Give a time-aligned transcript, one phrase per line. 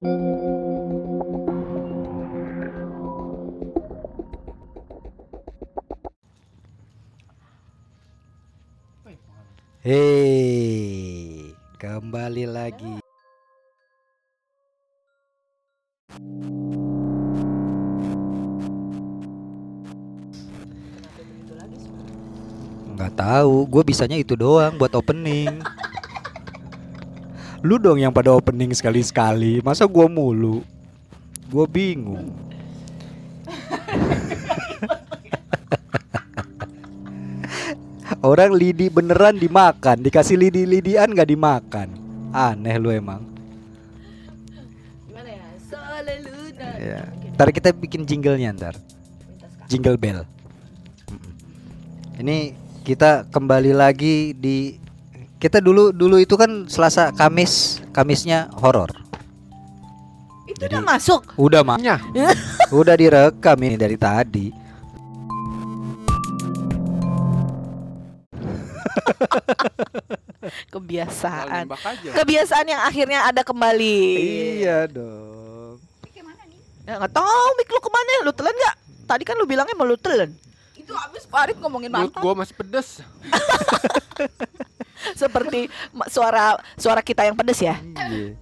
[0.00, 0.16] Hei,
[11.76, 12.96] kembali lagi.
[22.96, 25.60] Nggak tahu, gue bisanya itu doang buat opening.
[27.60, 30.64] Lu dong yang pada opening sekali-sekali, masa gua mulu?
[31.52, 32.32] Gue bingung.
[38.24, 41.92] Orang lidi beneran dimakan, dikasih lidi-lidian nggak dimakan.
[42.32, 43.20] Aneh lu emang.
[45.04, 45.44] Gimana ya?
[46.80, 47.04] Ya.
[47.36, 48.72] Ntar kita bikin jinglenya ntar,
[49.68, 50.24] jingle bell.
[52.16, 52.56] Ini
[52.88, 54.80] kita kembali lagi di
[55.40, 58.92] kita dulu dulu itu kan Selasa Kamis, Kamisnya horor.
[60.44, 61.20] Itu Jadi- udah masuk.
[61.40, 61.80] Udah mah,
[62.80, 64.46] udah direkam ini dari tadi.
[70.72, 71.64] Kebiasaan.
[72.12, 73.98] Kebiasaan yang akhirnya ada kembali.
[74.60, 75.78] Iya dong.
[76.84, 78.12] Ya, nggak tahu mik lu ke mana?
[78.26, 78.76] Lu telan nggak?
[79.06, 80.34] Tadi kan lu bilangnya mau lu telan.
[80.74, 82.22] Itu abis Farid ngomongin Mulut mantan.
[82.22, 82.98] gua masih pedes.
[85.20, 85.68] Seperti
[86.08, 87.76] suara suara kita yang pedes ya.
[88.08, 88.32] Iya.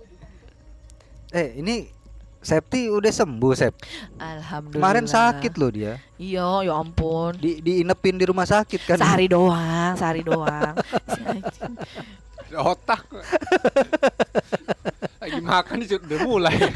[1.35, 1.99] Eh ini
[2.39, 3.75] Septi udah sembuh Sep.
[4.17, 4.79] Alhamdulillah.
[4.79, 5.99] Kemarin sakit loh dia.
[6.17, 7.35] Iya, ya ampun.
[7.35, 8.97] Di diinepin di rumah sakit kan.
[8.97, 10.79] Sehari doang, sehari doang.
[12.73, 13.05] Otak.
[15.21, 16.57] Lagi makan udah mulai.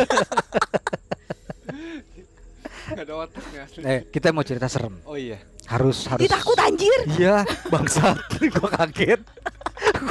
[2.93, 3.81] Gak ada otaknya asli.
[3.83, 4.95] Eh kita mau cerita serem.
[5.09, 5.41] Oh iya.
[5.69, 6.23] Harus harus.
[6.25, 7.01] Ih, takut anjir.
[7.17, 8.19] Iya bangsat.
[8.55, 9.21] Gua kaget.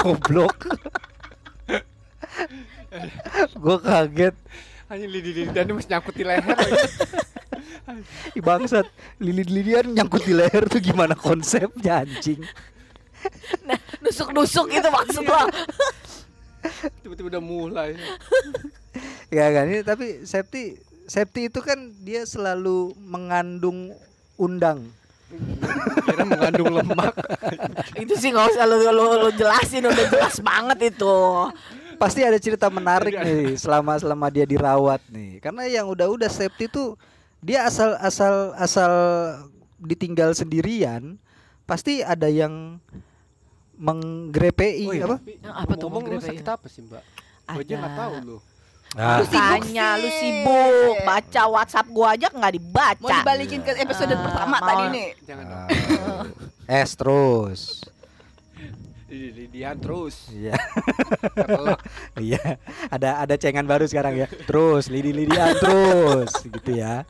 [0.01, 0.57] Goblok.
[3.61, 4.35] Gua kaget.
[4.91, 6.57] Hanya lidi-lidian masih nyangkut di leher.
[8.35, 8.87] Ih, bangsat.
[9.21, 12.41] Lilin-lilian nyangkut di leher tuh gimana konsepnya anjing.
[13.69, 15.45] Nah, nusuk-nusuk itu maksud lo.
[17.05, 17.93] Tiba-tiba udah mulai.
[19.31, 20.75] Ya kan ini tapi Septi
[21.11, 21.75] Septi itu kan
[22.07, 23.91] dia selalu mengandung
[24.39, 24.87] undang.
[26.07, 27.11] Kira mengandung lemak.
[27.99, 31.15] itu sih nggak usah lu, lu, lu jelasin udah jelas banget itu.
[31.99, 35.43] Pasti ada cerita menarik ada- nih selama selama dia dirawat nih.
[35.43, 36.95] Karena yang udah-udah Septi tuh
[37.43, 38.91] dia asal asal asal
[39.83, 41.19] ditinggal sendirian
[41.67, 42.79] pasti ada yang
[43.75, 45.11] menggrepei Oh iya.
[45.11, 45.17] apa?
[45.59, 47.03] apa tuh, ngomong lu sakit apa sih mbak?
[47.51, 48.37] Gua aja nggak tahu lu.
[48.91, 52.99] Ah, Lu tanya, lu sibuk baca WhatsApp gua aja nggak dibaca.
[52.99, 54.67] Mau dibalikin ke episode Ah, pertama mau.
[54.67, 55.09] tadi nih.
[55.23, 55.63] Jangan dong.
[55.63, 56.23] ah.
[56.67, 57.61] es terus.
[59.07, 60.27] Lidi-lidian terus.
[60.27, 60.55] Iya.
[62.19, 62.59] Iya.
[62.87, 64.27] Ada ada cengan baru sekarang ya.
[64.27, 67.07] Terus lidi-lidian terus gitu ya.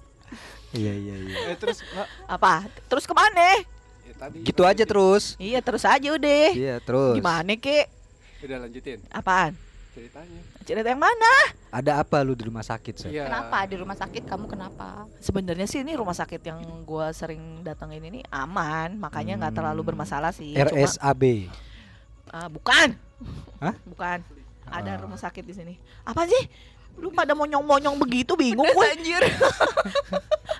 [0.71, 1.35] Iya iya iya.
[1.49, 1.81] Eh terus.
[2.25, 2.69] Apa?
[2.85, 3.57] Terus ke mana?
[4.01, 5.33] Ya, tadi Gitu aja terus.
[5.37, 6.45] Iya terus aja udah.
[6.53, 7.17] Iya terus.
[7.17, 7.89] Gimana ki?
[8.41, 9.57] Udah lanjutin Apaan?
[9.91, 10.41] ceritanya.
[10.61, 11.31] Cerita yang mana?
[11.69, 13.09] Ada apa lu di rumah sakit, Sep?
[13.09, 13.25] Iya.
[13.25, 15.07] Kenapa di rumah sakit kamu kenapa?
[15.17, 19.59] Sebenarnya sih ini rumah sakit yang gua sering datengin ini aman, makanya nggak Hmm.
[19.59, 20.53] terlalu bermasalah sih.
[20.53, 21.49] Cuma- RSAB.
[22.27, 22.94] Ah, bukan.
[23.57, 23.75] Hah?
[23.83, 24.19] Bukan.
[24.63, 24.99] Ada Ah.
[24.99, 25.73] rumah sakit di sini.
[26.03, 26.44] Apa sih?
[26.93, 28.85] Lu pada monyong-monyong begitu bingung gue.
[28.85, 29.23] anjir.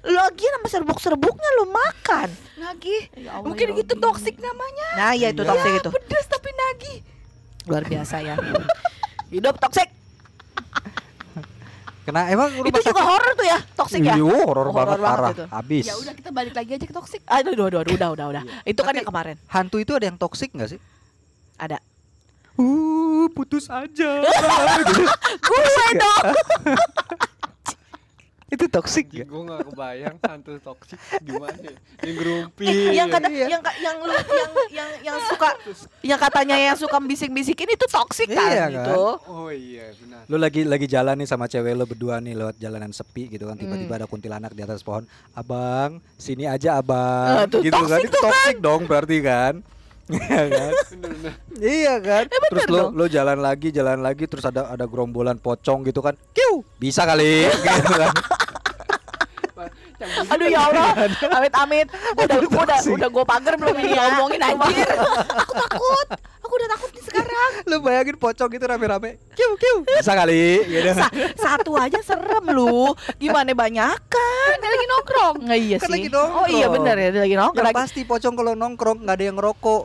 [0.02, 2.30] Lagi sama serbuk-serbuknya lu makan.
[2.58, 3.02] Nagih.
[3.16, 4.04] Ya Allah, Mungkin ya gitu Rabbi.
[4.04, 4.88] toksik namanya.
[4.96, 5.50] Nah, ya itu Iya.
[5.52, 5.90] toksik itu.
[5.92, 6.98] Pedes tapi nagih.
[7.68, 8.36] Luar biasa ya.
[9.32, 9.88] Hidup toksik.
[12.02, 13.06] Kena emang rumah Itu juga sakit.
[13.06, 14.14] horor tuh ya, toksik ya.
[14.18, 15.32] Iya, horor Oh, banget banget parah.
[15.32, 15.46] itu.
[15.48, 15.86] Habis.
[15.86, 17.22] Ya udah kita balik lagi aja ke toksik.
[17.24, 18.44] Aduh, aduh, aduh, aduh, udah, udah, udah.
[18.64, 19.36] Itu kan Tapi- yang kemarin.
[19.48, 20.80] Hantu itu ada yang toksik nggak sih?
[21.56, 21.78] Ada.
[22.58, 24.12] Uh, putus aja.
[25.46, 25.64] Gue
[25.96, 26.26] dong.
[28.52, 29.24] Itu toksik ya?
[29.24, 31.72] Gue gak kebayang hantu toksik gimana ya.
[32.04, 33.48] Yang gerumpi yang kata Iya.
[33.48, 35.50] yang yang lu yang yang yang suka
[36.04, 38.72] yang katanya yang suka bisik-bisikin itu toksik kan Iya, kan?
[38.84, 39.04] itu.
[39.26, 42.92] Oh iya benar Lu lagi lagi jalan nih sama cewek lo berdua nih lewat jalanan
[42.92, 44.00] sepi gitu kan tiba-tiba Hmm.
[44.00, 45.08] ada kuntilanak di atas pohon.
[45.32, 47.48] Abang, sini aja abang.
[47.48, 48.00] Gitu kan.
[48.00, 49.64] Itu toksik dong berarti kan.
[50.10, 50.72] Iya kan?
[51.62, 52.24] Iya kan?
[52.28, 52.92] Eh, terus lo dong.
[52.98, 56.18] lo jalan lagi, jalan lagi terus ada ada gerombolan pocong gitu kan.
[56.34, 58.14] Kiu, bisa kali gitu kan.
[60.02, 60.90] Aduh ya Allah,
[61.38, 61.88] amit amit.
[62.18, 64.04] Udah udah udah gue pagar belum ini ya.
[64.18, 64.88] Ngomongin anjir.
[65.46, 66.08] Aku takut.
[66.42, 66.91] Aku udah takut
[67.22, 67.52] sekarang.
[67.66, 69.22] Lu bayangin pocong gitu rame-rame.
[69.32, 69.86] Kiu, kiu.
[69.86, 70.90] Bisa kali gitu.
[70.94, 72.92] Sa- satu aja serem lu.
[73.16, 74.54] Gimana banyakan?
[74.58, 75.36] Dia lagi nongkrong.
[75.42, 75.94] Nggak iya Kan sih.
[75.94, 76.42] lagi nongkrong.
[76.42, 77.58] Oh iya benar ya, dia lagi nongkrong.
[77.62, 77.82] Yang Lagi.
[77.86, 79.84] pasti pocong kalau nongkrong nggak ada yang ngerokok.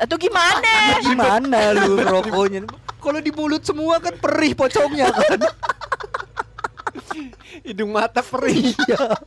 [0.00, 0.72] Atau gimana?
[1.02, 2.62] Gimana lu rokoknya?
[3.00, 5.40] Kalau di mulut semua kan perih pocongnya kan.
[7.62, 8.72] Hidung mata perih.
[8.86, 9.18] Iya.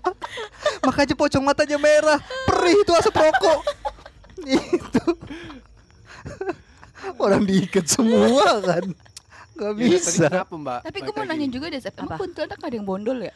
[0.82, 3.60] Makanya pocong matanya merah, perih itu asap rokok.
[4.44, 5.04] itu.
[7.20, 8.86] Orang diikat semua kan.
[9.54, 10.28] Gak Iya, bisa.
[10.30, 10.80] Kenapa mbak?
[10.82, 11.94] Tapi gue mau nanya juga deh, Sep.
[11.94, 12.16] Emang Apa?
[12.18, 13.34] kuntilanak ada yang bondol ya?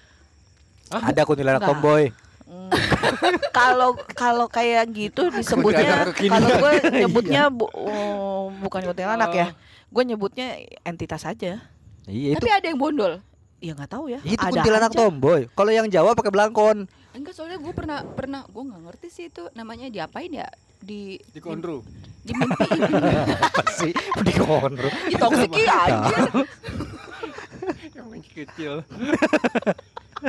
[0.90, 2.04] Ada kuntilanak tomboy.
[2.48, 2.72] Mm.
[3.60, 9.48] Kalau kalau kayak gitu disebutnya kalau gue nyebutnya bu, oh, bukan kuntilanak ya.
[9.92, 10.56] Gue nyebutnya
[10.88, 11.60] entitas aja.
[12.08, 12.40] Iya itu.
[12.40, 13.20] Tapi ada yang bondol.
[13.58, 14.20] Ya nggak tahu ya.
[14.22, 14.98] Itu Ada kuntilanak aja.
[14.98, 15.42] tomboy.
[15.52, 16.78] Kalau yang Jawa pakai belangkon.
[17.18, 20.46] Enggak, soalnya gue pernah pernah gue nggak ngerti sih itu namanya diapain ya?
[20.78, 21.82] Di Di kondro.
[22.22, 22.82] di mimpiin.
[23.50, 23.92] Apa sih?
[23.98, 24.90] Di konro.
[25.10, 26.22] Di toksik ya anjir.
[27.98, 28.74] Yang kecil.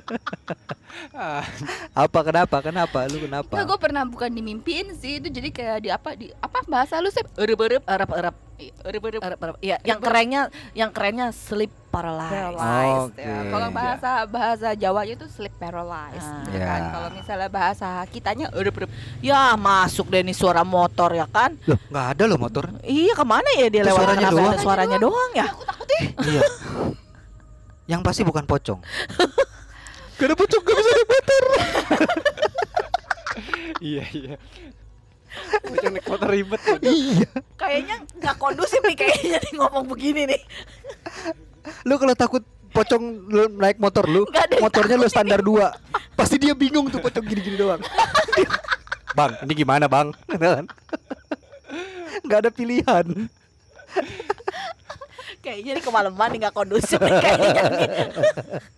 [1.94, 2.56] Apa kenapa?
[2.60, 2.98] Kenapa?
[3.06, 3.50] Lu kenapa?
[3.50, 7.08] Enggak, gue pernah bukan dimimpiin sih itu jadi kayak di apa di apa bahasa lu
[7.08, 7.26] Sep?
[7.34, 9.22] Erep erep erep erep Erep erep.
[9.22, 9.56] erep erep.
[9.60, 10.42] Ya, yang kerennya
[10.74, 12.34] yang kerennya sleep paralyzed.
[12.34, 13.22] paralyzed Oke.
[13.22, 13.36] ya.
[13.46, 16.42] Kalau bahasa bahasa Jawanya itu sleep paralyzed Ah.
[16.48, 16.80] ya kan.
[16.80, 16.90] Ya.
[16.90, 18.90] Kalau misalnya bahasa kitanya erep erep.
[19.20, 21.54] Ya masuk deh nih suara motor ya kan?
[21.64, 22.64] Loh, nggak ada loh motor.
[22.82, 24.58] Iya ke mana ya dia Itu lewat suaranya doang.
[24.58, 25.46] suaranya doang ya?
[26.24, 26.42] iya.
[27.86, 28.80] Yang pasti bukan pocong.
[30.18, 31.44] Gak ada pocong, gak bisa naik motor.
[33.78, 34.34] iya iya.
[35.62, 36.60] Macam naik motor ribet.
[36.66, 36.78] tuh.
[36.82, 37.30] iya.
[37.54, 40.40] Kayaknya nggak kondusif nih kayaknya nih ngomong begini nih.
[41.86, 42.42] Lu kalau takut
[42.74, 44.26] pocong lu naik motor lu,
[44.58, 45.70] motornya lu standar dua.
[46.18, 47.78] Pasti dia bingung tuh pocong gini-gini doang.
[49.18, 50.10] bang, ini gimana bang?
[50.34, 50.66] Kan?
[52.26, 53.06] Nggak ada pilihan.
[55.46, 57.62] Kayaknya nih kemalaman nih nggak kondusif nih kayaknya.
[57.70, 57.86] nih.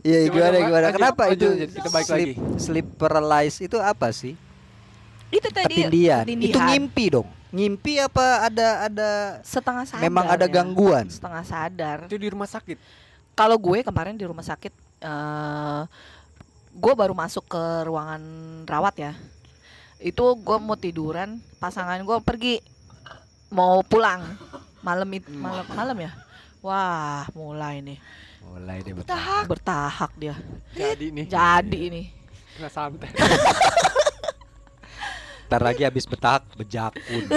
[0.00, 0.84] Iya, Coba, gimana gimana?
[0.84, 1.68] Lanjut, Kenapa lanjut, itu lanjut.
[1.72, 2.34] Kita balik sleep, lagi.
[2.58, 4.34] sleep paralysis itu apa sih?
[5.28, 6.24] Itu tadi Ketindian.
[6.24, 6.66] Itu ketindihan.
[6.68, 7.28] ngimpi dong.
[7.48, 9.10] Ngimpi apa ada ada
[9.40, 10.04] Setengah sadar.
[10.04, 10.52] memang ada ya.
[10.52, 11.06] gangguan?
[11.08, 11.98] Setengah sadar.
[12.04, 12.76] Itu di rumah sakit.
[13.32, 15.82] Kalau gue kemarin di rumah sakit, eh
[16.68, 18.20] gue baru masuk ke ruangan
[18.64, 19.12] rawat ya.
[19.98, 22.60] Itu gue mau tiduran, pasangan gue pergi
[23.48, 24.20] mau pulang
[24.78, 26.12] malam itu malam malam ya.
[26.60, 27.98] Wah, mulai nih
[28.48, 29.44] Mulai deh Tahak.
[29.46, 30.34] bertahak dia.
[30.72, 31.26] Jadi nih.
[31.28, 32.02] Jadi ini.
[32.56, 33.12] Kena santet.
[35.48, 37.24] Ntar lagi habis betak bejakun.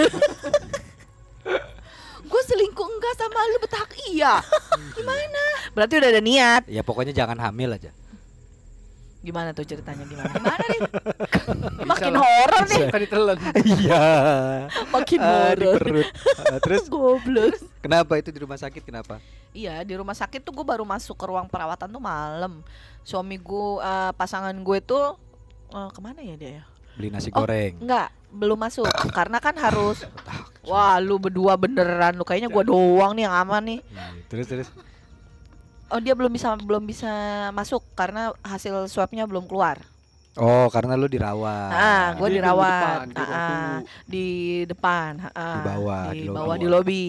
[2.32, 4.40] gue selingkuh enggak sama lu betahak iya.
[5.76, 6.62] Berarti udah ada niat.
[6.68, 7.92] ya pokoknya jangan hamil aja.
[9.22, 10.28] Gimana tuh ceritanya gimana?
[10.28, 10.80] Gimana nih?
[11.94, 13.38] Makin horor nih, Kan ditelan.
[13.56, 14.04] Iya.
[14.94, 15.78] makin Ah, horor.
[15.78, 16.08] perut.
[16.42, 17.54] Ah, Terus Goblok.
[17.78, 19.22] kenapa itu di rumah sakit kenapa?
[19.52, 22.66] Iya di rumah sakit tuh gue baru masuk ke ruang perawatan tuh malam.
[23.02, 25.14] Suami gue, eh, pasangan gue tuh
[25.70, 26.64] eh, ke mana ya dia ya?
[26.92, 27.38] Beli nasi Oh.
[27.38, 27.78] goreng.
[27.78, 30.02] Enggak, belum masuk karena kan harus.
[30.62, 33.80] Wah lu berdua beneran lu kayaknya gue doang nih yang aman nih.
[33.86, 34.68] Hmm, Terus terus.
[35.92, 37.12] Oh dia belum bisa belum bisa
[37.52, 39.76] masuk karena hasil swabnya belum keluar.
[40.32, 41.68] Oh, karena lu dirawat.
[41.68, 43.76] Nah, gue Dia dirawat depan, dia Ah, ah,
[44.08, 44.26] di
[44.64, 46.32] depan, ah, ah, Di bawah, di di lobi.
[46.32, 47.04] bawah di lobi.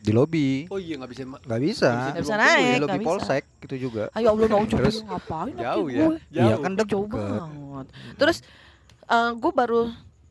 [0.00, 0.48] Di lobi.
[0.68, 1.22] Oh iya nggak bisa.
[1.28, 1.90] Nggak bisa.
[2.10, 3.08] Nggak bisa Di naik, lobi nggak bisa.
[3.10, 4.02] polsek itu juga.
[4.12, 4.96] Ayo Allah mau coba Terus?
[4.98, 5.96] ngapain Jauh ya.
[6.00, 6.16] gue?
[6.30, 6.62] Iya Jauh.
[6.64, 7.12] kan Jauh deket.
[7.12, 7.86] banget.
[8.16, 8.36] Terus
[9.34, 9.82] gue baru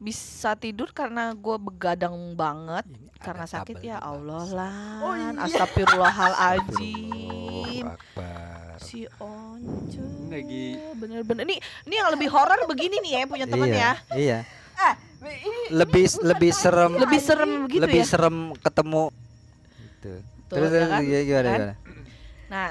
[0.04, 5.00] bisa tidur karena gue begadang banget Ini karena sakit ya Allah lah.
[5.00, 5.32] Oh iya.
[5.40, 7.88] Astagfirullahaladzim.
[7.88, 8.76] Allahu Akbar.
[8.78, 9.96] Si Once.
[10.28, 11.56] Lagi- Bener-bener ini
[11.88, 13.92] ini yang lebih horor begini nih ya punya temen iya, ya.
[14.14, 14.40] Iya.
[14.76, 14.94] Ah,
[15.72, 17.00] Lebih lebih serem.
[17.00, 18.06] Lebih serem begitu lebih ya.
[18.06, 19.08] serem ketemu.
[19.80, 20.12] Gitu.
[20.44, 21.02] Tuh, Terus ya terus kan?
[21.02, 21.56] iya, gimana Kan?
[21.56, 21.76] gimana?
[22.52, 22.68] Nah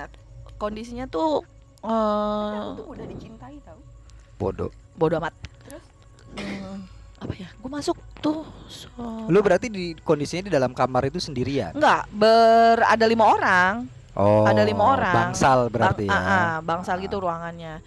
[0.54, 1.42] kondisinya tuh
[1.80, 3.80] eh tuh udah dicintai tau.
[4.36, 4.68] Bodoh.
[4.92, 5.32] bodo amat.
[6.32, 6.88] Hmm,
[7.22, 7.48] apa ya?
[7.52, 8.42] Gue masuk tuh.
[8.66, 8.90] so-
[9.26, 11.72] Lu berarti di kondisinya di dalam kamar itu sendirian?
[11.72, 13.74] Enggak, ber ada lima orang.
[14.12, 14.44] Oh.
[14.44, 15.14] Ada lima orang.
[15.32, 16.28] Bangsal berarti Bang- ya.
[16.28, 17.80] ah, ah, bangsal gitu ruangannya.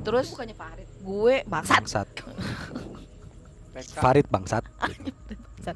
[0.00, 0.88] Terus Bukannya Farid.
[1.00, 1.82] gue bangsat.
[3.72, 3.98] Bangsat.
[3.98, 4.64] Farid bangsat.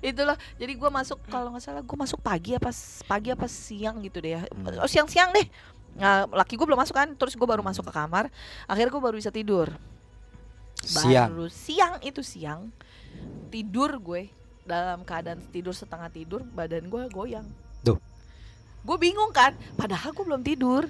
[0.00, 0.36] Itulah.
[0.54, 2.70] Jadi gue masuk kalau nggak salah gue masuk pagi apa
[3.04, 4.42] pagi apa siang gitu deh ya.
[4.46, 4.82] Hmm.
[4.82, 5.46] Oh, siang-siang deh.
[5.98, 8.30] Nah, laki gue belum masuk kan, terus gue baru masuk ke kamar.
[8.66, 9.70] Akhirnya gue baru bisa tidur.
[10.80, 11.28] Siang.
[11.30, 12.70] Baru siang itu siang
[13.48, 14.28] tidur gue
[14.62, 17.46] dalam keadaan tidur setengah tidur, badan gue goyang.
[17.80, 17.96] Duh.
[18.80, 20.84] Gue bingung kan, padahal gue belum tidur.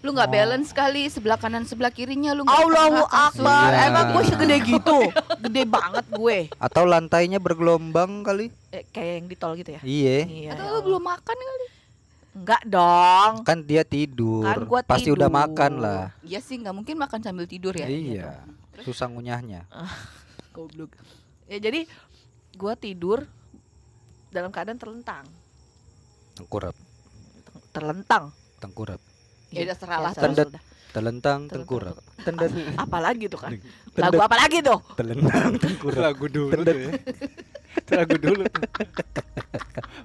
[0.00, 0.34] Lu nggak Oh.
[0.36, 3.02] balance sekali sebelah kanan sebelah kirinya lu nggak Allahu.
[3.08, 3.88] Akbar, Iya.
[3.88, 4.98] emang gue segede gitu,
[5.40, 6.38] gede banget gue.
[6.56, 8.52] Atau lantainya bergelombang kali?
[8.68, 9.80] Eh, kayak yang di tol gitu ya?
[9.80, 10.16] Iya.
[10.24, 10.50] Iya.
[10.52, 11.66] Atau ya lu belum makan kali?
[12.34, 13.32] Enggak dong.
[13.42, 14.42] Kan dia tidur.
[14.42, 15.38] Kan gua Pasti udah tidur.
[15.40, 16.02] makan lah.
[16.20, 17.86] Iya sih nggak mungkin makan sambil tidur ya.
[17.86, 18.30] Iya.
[18.80, 19.68] Susah ngunyahnya.
[20.54, 20.90] Goblok.
[21.46, 21.86] Ya jadi
[22.50, 23.26] gue tidur
[24.30, 25.26] dalam keadaan terlentang,
[26.34, 26.74] Tengkurap,
[27.70, 28.34] terlentang.
[28.58, 28.98] tengkurap.
[29.50, 30.10] Ya udah serah lah.
[30.10, 30.48] Ya, Tendet.
[30.50, 30.62] sudah.
[30.90, 31.98] Telentang tengkurap.
[32.22, 33.50] Tendet Apalagi tuh kan?
[33.50, 33.98] Tendet.
[33.98, 34.78] Lagu apa lagi tuh?
[34.94, 36.00] telentang tengkurap.
[36.00, 36.90] lagu dulu tuh ya
[37.92, 38.64] lagu dulu tuh.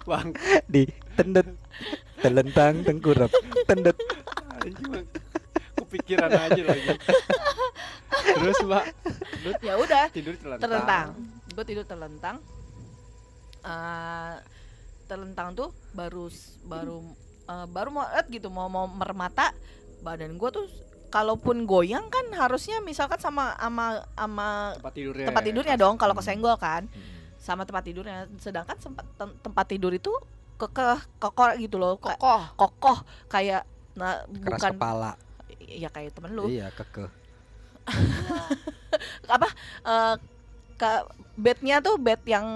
[0.03, 0.29] bang
[0.65, 0.83] Di
[1.15, 1.47] tendet
[2.19, 3.29] telentang tengkurap.
[3.63, 3.97] Tendet
[4.59, 5.05] anjing bang
[5.89, 6.87] kepikiran aja lagi
[8.31, 8.85] terus mbak
[9.39, 11.07] lu Ya udah, tidur telentang terlentang.
[11.49, 12.35] Gue tidur terlentang.
[13.59, 14.33] Eh,
[15.05, 16.29] terlentang tuh baru
[16.63, 16.97] baru
[17.45, 19.49] eh, baru mau eh, gitu mau mau mermata
[19.99, 20.65] badan gue tuh
[21.09, 26.21] kalaupun goyang kan harusnya misalkan sama sama sama tempat tidurnya tempat tidurnya dong kalau Hmm.
[26.21, 26.85] kesenggol kan
[27.35, 30.13] sama tempat tidurnya sedangkan sempat tem- tempat tidur itu
[30.55, 32.43] kekeh kokoh gitu loh Kokoh.
[32.53, 35.11] kokoh kayak nah keras bukan kepala.
[35.69, 37.09] Ya kayak temen lu Iya, kekeh.
[39.35, 39.49] apa
[39.85, 40.15] eh,
[40.79, 40.91] ke
[41.35, 42.47] bednya tuh bed yang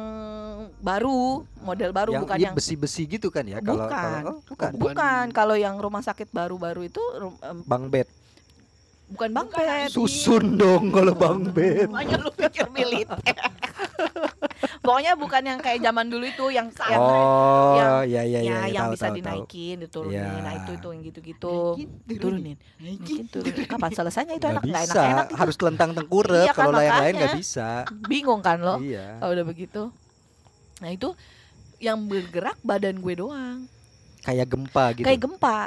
[0.80, 3.92] baru model baru yang bukan iya, yang besi-besi gitu kan ya kalau Bukan.
[3.92, 4.72] kalau oh, bukan.
[4.76, 7.02] Bu- bukan kalau yang rumah sakit baru-baru itu
[7.44, 8.08] em, Bang bed.
[9.06, 11.88] Bukan bang Bukan, bed Susun dong kalau Bang bed.
[11.88, 13.20] Makanya lu pikir militer
[14.86, 18.56] pokoknya bukan yang kayak zaman dulu itu yang yang Oh, yang- ya ya ya, ya,
[18.70, 19.18] yang tahu, bisa tahu, tahu.
[19.18, 20.40] dinaikin diturunin Ya.
[20.40, 25.00] nah itu itu yang gitu-gitu Naikin, turunin naikin turunin kapan selesainya itu enak nggak bisa,
[25.00, 25.36] enak enak itu.
[25.38, 26.44] harus telentang tengkurap.
[26.44, 27.70] Iya kan, kalau yang lain nggak bisa.
[28.04, 29.08] bingung kan lo Iya.
[29.18, 29.82] kalau udah begitu
[30.76, 31.10] nah itu
[31.78, 33.68] yang bergerak badan gue doang
[34.22, 35.04] Kayak gempa gitu.
[35.04, 35.60] kayak gempa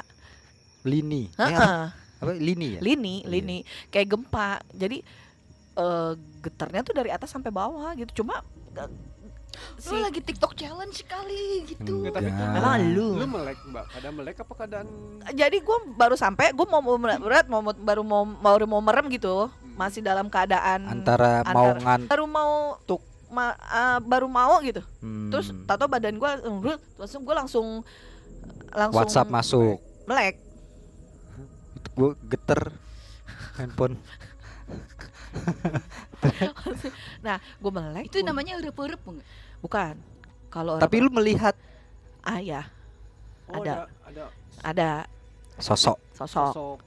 [0.82, 1.28] lini.
[1.34, 1.84] Eh, Heeh.
[2.16, 2.80] Apa lini ya?
[2.80, 3.28] lini Iya.
[3.28, 3.58] lini
[3.88, 4.98] kayak gempa jadi
[5.74, 8.40] eh, getarnya tuh dari atas sampai bawah gitu cuma
[8.74, 8.88] eh,
[9.76, 12.04] si Lu lagi TikTok challenge sekali gitu.
[12.06, 12.50] Tapi Enggak.
[12.52, 13.16] Memang lu.
[13.16, 14.86] lu melek mbak keadaan melek apa keadaan
[15.30, 19.08] jadi gue baru sampai gue mau mau berat mau mau- baru mau baru mau merem
[19.08, 19.72] gitu Hmm.
[19.74, 22.52] masih dalam keadaan Antara mau antara- ngan baru mau
[22.84, 26.30] tuk ma- ah, baru mau gitu hmm, terus tato badan gue
[26.94, 27.66] langsung gue langsung
[28.70, 29.80] langsung WhatsApp masuk.
[30.04, 30.36] melek
[31.96, 32.60] Gue geter
[33.56, 33.96] handphone.
[37.22, 39.26] nah gue melek Itu gua- namanya enggak?
[39.58, 39.94] bukan
[40.48, 41.54] kalau Tapi lu melihat
[42.20, 42.66] ah ya
[43.48, 43.86] oh, Ada.
[44.02, 44.24] ada
[44.62, 44.90] ada
[45.56, 45.96] sosok.
[46.12, 46.78] sosok sosok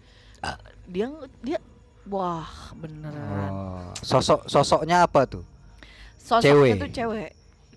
[0.86, 1.08] dia
[1.39, 1.60] dia
[2.06, 5.44] wah beneran Oh, sosok sosoknya apa tuh?
[6.18, 6.74] sosoknya cewek.
[6.80, 7.30] tuh cewek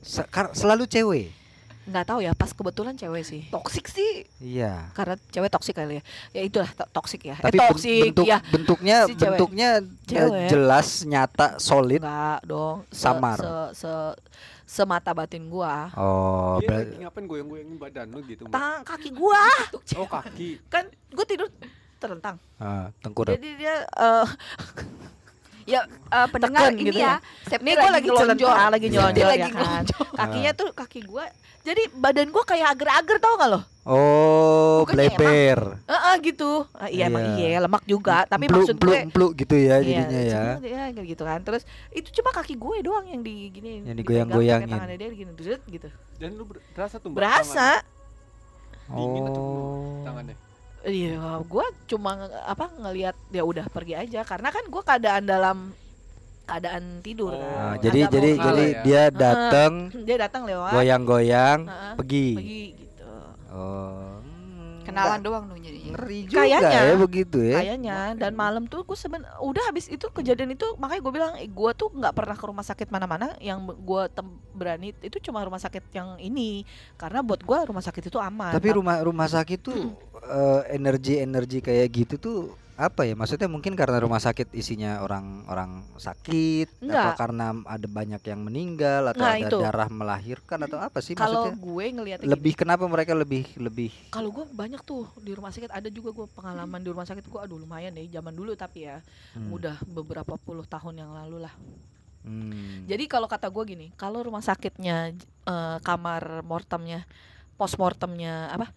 [0.03, 1.27] Se- selalu cewek.
[1.85, 4.12] Nggak tahu ya pas kebetulan cewek sih Toxic sih.
[4.39, 4.91] Iya.
[4.93, 8.39] karena cewek toksik kali ya ya itulah to- toksik ya Tapi eh, toksik bentuk ya
[8.45, 9.29] bentuknya Si cewek.
[9.35, 10.49] bentuknya eh, Cewek.
[10.49, 11.99] jelas, nyata, solid.
[11.99, 13.35] enggak dong se, Samar.
[13.37, 13.93] se, se,
[14.65, 19.43] semata batin gua Oh, dia ber- lagi ngapain goyang-goyangin badan lu gitu tang kaki gua
[19.95, 21.51] oh kaki kan gua tidur
[21.99, 23.35] terlentang ah, tengkurap.
[23.35, 24.27] jadi dia eh
[25.64, 27.14] Ya eh, pendengar Teken ini gitu ya.
[27.47, 27.57] ya.
[27.59, 28.95] Ini gua lagi celentang lagi Iya.
[28.95, 31.25] nyonjol Dia ya lagi kan kakinya tuh kaki gua
[31.62, 35.59] jadi badan gua kayak ager-ager tau gak lo Oh, Bukannya bleber.
[35.90, 36.71] Heeh gitu.
[36.71, 37.47] Ah, iya emang Iya.
[37.49, 40.42] iya lemak juga, tapi Empluk, maksud empluk, gue empluk gitu ya iya, jadinya ya.
[40.95, 41.42] kayak gitu kan.
[41.42, 44.71] Terus itu cuma kaki gue doang yang di gini Yang digoyang-goyangin.
[44.71, 45.33] tangannya dia gini
[45.66, 45.88] gitu.
[46.14, 47.83] dan lu ber- berasa tuh mbak Berasa
[48.87, 50.02] Dingin atau Oh.
[50.07, 50.37] tangannya
[50.85, 55.59] iya gue cuma apa ngelihat ya udah pergi aja karena kan gue keadaan dalam
[56.43, 57.39] keadaan tidur Oh.
[57.39, 57.55] kan.
[57.57, 58.81] Ah, jadi Agak jadi jadi ya.
[58.83, 62.29] dia datang dia datang lewat goyang-goyang Heeh, pergi.
[62.35, 63.11] pergi gitu.
[63.49, 63.82] Oh.
[64.93, 65.91] Hmm, Kenalan doang dong jadinya.
[65.97, 66.81] Ngeri juga Kayaknya.
[66.85, 67.59] ya begitu ya.
[67.65, 71.49] Kayaknya dan malam tuh gue seben udah habis itu kejadian itu makanya gue bilang eh,
[71.49, 74.03] gue tuh nggak pernah ke rumah sakit mana-mana yang gue
[74.53, 76.69] berani itu cuma rumah sakit yang ini
[77.01, 78.53] karena buat gue rumah sakit itu aman.
[78.53, 79.97] Tapi rumah rumah sakit tuh
[80.29, 82.39] eh, energi-energi kayak gitu tuh
[82.76, 83.12] apa ya?
[83.12, 87.14] Maksudnya mungkin karena rumah sakit isinya orang-orang sakit atau Enggak.
[87.21, 89.59] karena ada banyak yang meninggal atau Nah, ada itu.
[89.61, 94.45] darah melahirkan atau apa sih kalau gue ngelihatnya Lebih kenapa mereka lebih lebih kalau gue
[94.50, 97.95] banyak tuh di rumah sakit ada juga gue pengalaman di rumah sakit gue aduh lumayan
[97.95, 98.99] deh zaman dulu tapi ya
[99.37, 101.55] hmm, udah beberapa puluh tahun yang lalu lah
[102.26, 102.88] hmm.
[102.91, 105.14] jadi kalau kata gue gini kalau rumah sakitnya
[105.47, 107.07] eh, kamar mortemnya
[107.55, 108.73] post mortemnya apa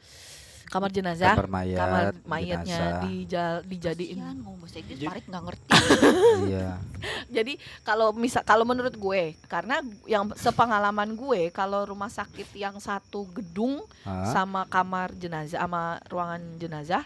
[0.66, 1.34] kamar jenazah.
[1.34, 4.18] Kamar mayat, kamar mayatnya dijal, dijadiin.
[4.18, 5.70] Kasian ngomong bahasa Inggris Farid nggak ngerti.
[6.50, 6.70] iya.
[7.36, 13.30] jadi kalau misal kalau menurut gue karena yang sepengalaman gue kalau rumah sakit yang satu
[13.32, 14.34] gedung Hah?
[14.34, 17.04] sama kamar jenazah sama ruangan jenazah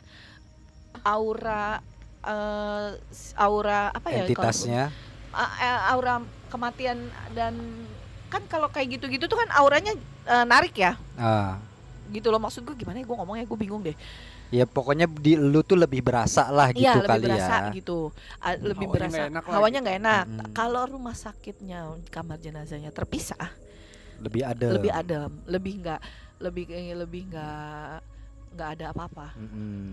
[1.04, 1.80] aura
[2.24, 4.92] eh, s- aura apa ya entitasnya?
[5.32, 6.98] a- aura kematian
[7.32, 7.54] dan
[8.30, 9.94] kan kalau kayak gitu-gitu tuh kan auranya
[10.26, 10.94] eh, narik ya?
[11.16, 11.69] Ah
[12.12, 12.42] gitu loh.
[12.42, 13.06] Maksud gue gimana ya?
[13.06, 13.96] Gue ngomongnya gue bingung deh.
[14.50, 18.00] Ya pokoknya di lu tuh lebih berasa lah gitu iya lebih kali berasa ya gitu.
[18.42, 19.14] A- lebih Hawanya berasa.
[19.14, 19.86] nggak enak lah hawanya gitu.
[19.86, 20.26] nggak enak.
[20.26, 20.40] Mm.
[20.58, 23.50] kalau rumah sakitnya kamar jenazahnya terpisah
[24.20, 25.32] lebih ada lebih adem.
[25.46, 26.00] Lebih nggak
[26.42, 27.94] lebih kayak lebih nggak
[28.58, 29.28] nggak ada apa-apa.
[29.38, 29.86] Mm-mm.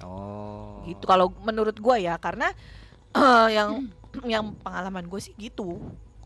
[0.00, 0.80] Oh.
[0.88, 1.04] gitu.
[1.04, 2.48] Kalau menurut gua ya karena
[3.12, 3.84] eh, yang
[4.24, 5.82] yang pengalaman gue sih gitu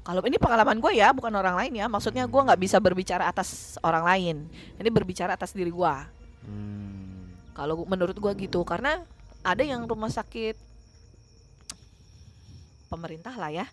[0.08, 3.76] kalau ini pengalaman gue ya bukan orang lain ya maksudnya gua nggak bisa berbicara atas
[3.80, 4.36] orang lain
[4.74, 6.08] ini berbicara atas diri gua
[6.40, 7.28] Hmm.
[7.52, 9.04] kalau menurut gua gitu karena
[9.42, 10.56] ada yang rumah sakit
[12.88, 13.66] pemerintah lah ya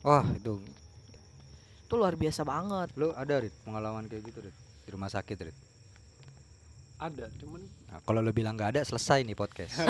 [0.00, 0.60] Wah, itu
[1.82, 5.56] itu luar biasa banget lu ada Rit pengalaman kayak gitu Rit di rumah sakit Rit.
[6.98, 9.80] Ada, cuman Nah, kalau lu bilang nggak ada selesai nih podcast.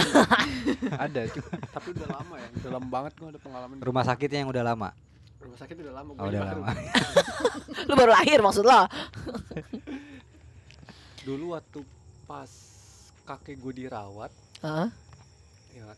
[1.04, 2.48] ada, cu- tapi udah lama ya.
[2.52, 3.74] Udah lama banget gua ada pengalaman.
[3.74, 4.88] di rumah sakitnya yang udah lama.
[5.38, 6.10] Rumah sakit udah lama.
[6.10, 6.60] Oh, gua udah baru.
[6.60, 6.74] lama.
[7.88, 8.80] lu baru lahir maksud lo
[11.20, 11.80] Dulu waktu
[12.24, 12.48] pas
[13.22, 14.88] kakek gue dirawat, Hah?
[15.70, 15.88] ya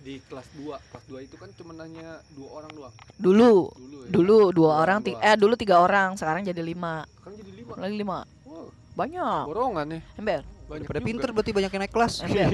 [0.00, 4.08] di kelas 2 kelas 2 itu kan cuma hanya dua orang doang dulu dulu ya
[4.08, 5.22] dulu dua Dua orang orang doang.
[5.22, 9.86] eh dulu tiga orang sekarang jadi lima kan jadi lima lagi lima wow banyak borongan
[9.88, 11.06] ya ember banyak Pada juga.
[11.06, 12.14] pinter berarti banyak yang naik kelas.
[12.20, 12.50] ember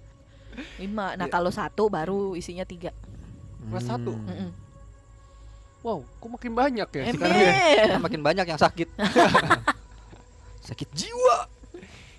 [0.82, 1.32] lima nah Iya.
[1.32, 2.92] kalau satu baru isinya tiga
[3.62, 4.12] Kelas satu?
[4.12, 4.24] Hmm.
[4.26, 4.50] Mm-mm.
[5.80, 7.52] Wow kok makin banyak ya sekarang ya
[7.88, 8.88] Kan makin banyak yang sakit.
[10.62, 11.38] sakit jiwa.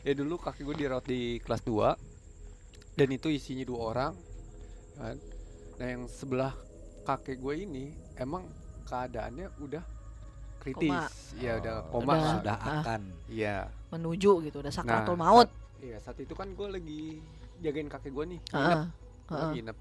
[0.01, 1.93] ya dulu kakek gue dirawat di kelas 2
[2.91, 4.13] dan itu isinya dua orang
[4.93, 5.15] kan
[5.77, 6.53] nah yang sebelah
[7.03, 8.49] kakek gue ini emang
[8.83, 9.83] keadaannya udah
[10.57, 11.37] kritis Koma.
[11.37, 12.31] ya udah Oh, koma Udah.
[12.35, 12.73] sudah Ah.
[12.81, 13.01] akan.
[13.27, 17.01] iya menuju gitu udah sakratul Nah, maut saat- iya saat itu kan gue lagi
[17.59, 18.83] jagain kakek gue nih nginep Heeh.
[19.23, 19.51] Gua Heeh.
[19.53, 19.77] nginep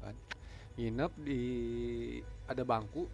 [0.00, 0.14] kan
[0.74, 1.40] nginep di
[2.44, 3.10] ada bangku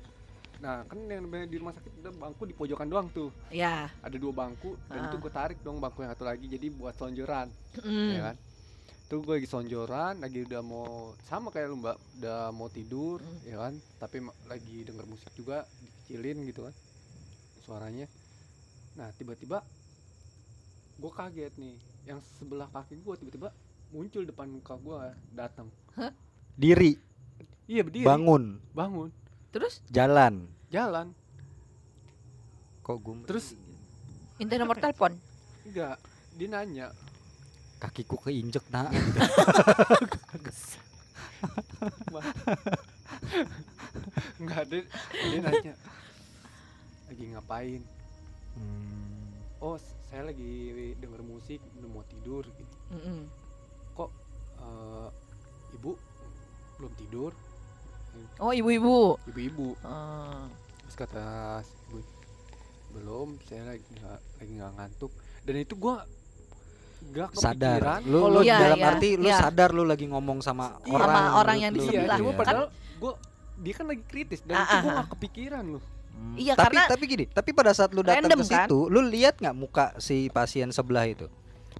[0.60, 3.32] nah kan yang namanya di rumah sakit ada bangku di pojokan doang tuh.
[3.48, 5.20] Ya ada dua bangku dan itu Ah.
[5.20, 7.48] gue tarik dong bangku yang satu lagi jadi buat selonjoran
[7.80, 8.10] Mm.
[8.12, 8.36] ya kan?
[9.06, 10.86] Tuh gue lagi sonjoran lagi udah mau
[11.22, 13.40] sama kayak lu mbak udah mau tidur Hmm.
[13.42, 13.72] ya kan?
[13.98, 16.74] Tapi lagi denger musik juga dikecilin gitu kan
[17.60, 18.04] suaranya.
[18.94, 19.64] Nah tiba-tiba
[20.94, 21.76] gue kaget nih
[22.06, 23.48] yang sebelah kaki gue tiba-tiba
[23.88, 24.98] muncul depan muka gue
[25.32, 25.72] datang.
[26.52, 26.92] Diri,
[27.64, 28.04] iya berdiri.
[28.04, 29.08] Bangun, bangun
[29.50, 30.46] terus jalan.
[30.68, 31.10] jalan
[32.80, 33.58] Kok gue Terus-
[34.36, 35.12] Minta nomor telepon.
[35.62, 35.98] enggak
[36.32, 36.86] dia nanya
[37.78, 38.88] kakiku keinjek nak.
[44.38, 44.80] enggak dia,
[45.22, 45.74] dia nanya
[47.06, 47.82] lagi ngapain
[48.50, 49.30] Hmm.
[49.62, 50.50] oh saya lagi
[50.98, 53.30] denger musik udah mau tidur gitu Mm-mm.
[54.58, 55.08] eh,
[55.72, 55.94] ibu
[56.76, 57.30] belum tidur
[58.40, 60.44] oh ibu-ibu ibu-ibu Eh,
[60.82, 61.24] terus kata
[61.62, 61.98] si ibu
[62.90, 66.02] belum saya lagi nggak lagi nggak ngantuk dan itu gua
[67.00, 67.80] nggak sadar.
[67.80, 69.38] kepikiran Lu, kalau lu Iya, dalam iya, arti lu iya.
[69.38, 70.92] sadar lu lagi ngomong sama Iya.
[70.92, 71.08] orang.
[71.08, 71.84] Sama orang yang di lu.
[71.84, 72.16] iya sebelah.
[72.18, 72.66] cuma padahal
[72.98, 73.12] gua
[73.56, 74.94] dia kan lagi kritis dan Ah, itu ah, gua ah.
[74.98, 76.36] nggak kepikiran loh Hmm.
[76.36, 78.68] Iya, tapi karena tapi gini, tapi pada saat lu datang ke kan?
[78.68, 81.24] situ, lu lihat nggak muka si pasien sebelah itu?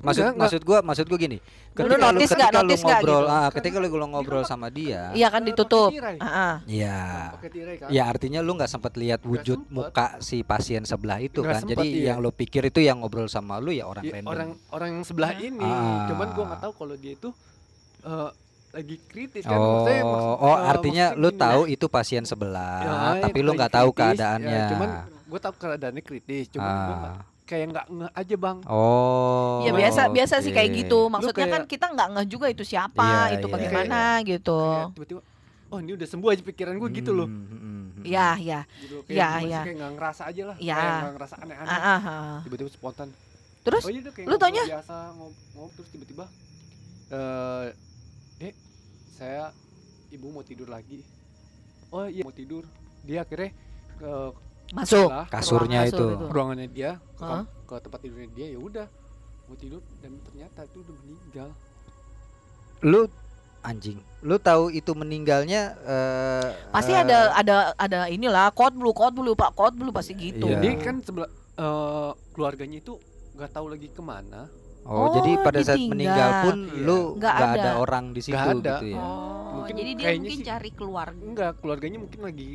[0.00, 1.36] Maksud Enggak, maksud gua maksud gua gini.
[1.36, 1.44] Lu
[1.76, 3.36] Ketika lu, notice nggak, ketika lu notice nggak ngobrol, gitu?
[3.36, 5.90] ah, ketika lu lu ngobrol sama dia, iya kan ditutup.
[6.64, 6.98] Iya.
[7.30, 9.70] pakai tirai kan Ya artinya lu nggak sempat lihat wujud sempet.
[9.70, 11.60] muka si pasien sebelah itu kan.
[11.60, 12.06] sempet, Jadi iya.
[12.10, 14.30] yang lu pikir itu yang ngobrol sama lu ya orang Iya, random.
[14.30, 16.08] orang orang yang sebelah ini Ah.
[16.08, 17.28] cuman gua nggak tahu kalau dia itu
[18.00, 18.30] eh,
[18.70, 22.22] lagi kritis kan Maksudnya Oh, maksud- oh eh, artinya maksudnya lu gini, tahu itu pasien
[22.24, 24.60] sebelah, ya, tapi lu nggak tahu ya, keadaannya.
[24.70, 24.88] cuman
[25.26, 27.20] gue tahu keadaannya kritis cuman Ah.
[27.50, 29.58] Kayak nggak nge aja bang Oh.
[29.60, 31.10] Ya biasa biasa sih kayak gitu.
[31.10, 34.54] Maksudnya kayak- kan kita nggak ngeh juga itu siapa, Iya, itu iya, bagaimana gitu.
[34.54, 35.20] kayak tiba-tiba
[35.68, 38.02] oh ini udah sembuh aja pikiran gue gitu loh Hmm.
[38.02, 38.60] Iya, iya.
[38.80, 39.02] gitu loh.
[39.04, 39.60] kayak Ya, ya.
[39.62, 40.74] kayak nggak ngerasa aja lah Ya.
[40.76, 42.36] kayak nggak ngerasa aneh-aneh Ah, ah, ah.
[42.42, 43.08] tiba-tiba spontan
[43.60, 44.64] Terus oh iya lu taunya?
[44.64, 46.24] biasa ngob terus tiba-tiba
[47.08, 47.66] eh
[48.40, 48.54] dek
[49.12, 49.52] saya
[50.08, 51.04] ibu mau tidur lagi
[51.90, 52.64] oh iya mau tidur
[53.02, 53.52] dia akhirnya
[53.94, 54.10] ke
[54.72, 55.08] masuk.
[55.08, 55.96] lah, Kasurnya Kasur itu.
[55.96, 56.06] itu.
[56.06, 57.42] ruangan- ruangannya dia ke, Hah?
[57.64, 58.86] ke tempat tidurnya dia ya udah
[59.44, 61.48] mau tidur dan ternyata itu udah meninggal
[62.82, 63.00] Lu
[63.60, 63.98] anjing.
[64.20, 69.34] Lu tahu itu meninggalnya eh Pasti eh, ada ada ada inilah kod blue, kod blue,
[69.34, 70.46] Pak, kod blue pasti gitu.
[70.46, 70.56] Iya.
[70.56, 72.96] jadi kan sebelah eh, keluarganya itu
[73.32, 74.48] nggak tahu lagi ke mana
[74.80, 75.92] Oh, Oh, jadi pada saat ditinggal.
[75.92, 76.80] meninggal pun Iya.
[76.80, 77.52] lu Nggak ada.
[77.52, 77.70] ada.
[77.76, 78.72] orang di situ Nggak ada.
[78.72, 78.96] gitu ya.
[78.98, 81.20] Oh, Mungkin jadi dia mungkin sih- cari keluarga.
[81.22, 82.48] enggak keluarganya mungkin lagi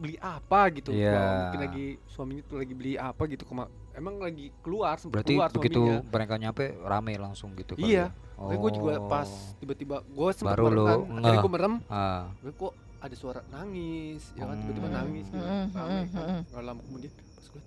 [0.00, 1.12] beli apa gitu Iya.
[1.12, 5.34] Wah, mungkin lagi suaminya tuh lagi beli apa gitu kema emang lagi keluar sempat Berarti
[5.34, 8.08] keluar begitu suaminya mereka nyampe rame langsung gitu Iya.
[8.08, 8.34] ya?
[8.34, 9.06] Tapi gue juga Oh.
[9.06, 11.38] pas tiba-tiba gue sempat Baru kan akhirnya ngeh.
[11.38, 12.32] gue merem Ah.
[12.34, 14.96] gue kok ada suara nangis ya kan tiba-tiba Hmm.
[14.96, 16.40] nangis gitu Hmm, rame hmm, kan hmm.
[16.46, 17.62] nggak lama kemudian pas gue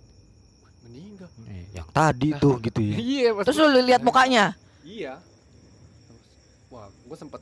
[0.84, 2.40] meninggal Eh, yang tadi Nah.
[2.40, 2.96] tuh gitu ya.
[3.14, 4.46] iya pas Terus lu lihat mukanya?
[4.82, 5.14] iya
[6.04, 6.22] Terus,
[6.68, 7.42] wah gue sempat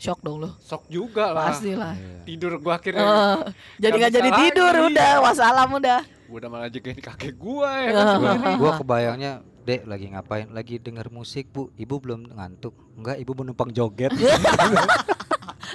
[0.00, 0.48] Shock dong lu.
[0.58, 1.92] shock juga lah Pasti lah.
[1.92, 2.24] Iya.
[2.24, 3.38] tidur gue akhirnya Eh,
[3.78, 4.88] jadi Nggak jadi bisa tidur lagi.
[4.88, 6.00] udah, wassalam udah.
[6.02, 7.92] gue udah malah jagain kakek gue ya Ah.
[7.92, 10.48] kan Gua, gua kebayangnya Dek lagi ngapain?
[10.48, 11.68] Lagi denger musik bu.
[11.76, 12.72] Ibu belum ngantuk?
[12.96, 14.08] Enggak, ibu mau numpang joget.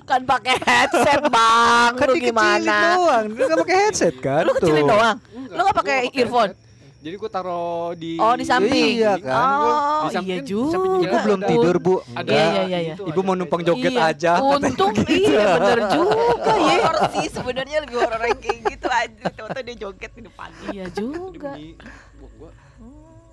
[0.06, 2.78] Kan pakai headset bang, kan lu gimana?
[2.94, 3.26] doang.
[3.32, 4.42] Dia nggak pakai headset kan?
[4.42, 4.90] Lu kecilin Tuh.
[4.92, 5.18] doang.
[5.48, 6.52] Lu nggak gua pakai earphone?
[7.06, 8.98] Jadi gue taruh di Oh di samping.
[8.98, 10.78] Iya kan, gua- Oh di samping iya kan- juga.
[10.98, 11.96] Ibu belum Ada- tidur bu.
[12.02, 12.34] ada Enggak.
[12.34, 12.94] Iya, iya, iya.
[12.96, 14.10] itu, Ibu mau numpang joget Iya.
[14.10, 14.32] aja.
[14.42, 16.18] Untung iya bener juga
[16.50, 16.82] ya.
[16.82, 19.26] horor sih sebenarnya lebih horor yang kayak gitu aja.
[19.32, 20.50] Tahu-tahu dia joget di depan.
[20.68, 21.52] Iya juga.
[21.54, 21.78] bunyi,
[22.18, 22.50] gua, gua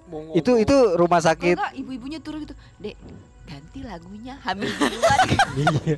[0.06, 1.56] mau Itu itu rumah sakit.
[1.56, 2.52] enggak ibu-ibunya turun gitu.
[2.76, 2.96] Dek,
[3.42, 4.36] ganti lagunya.
[4.42, 5.18] Hamil duluan.
[5.56, 5.96] Iya.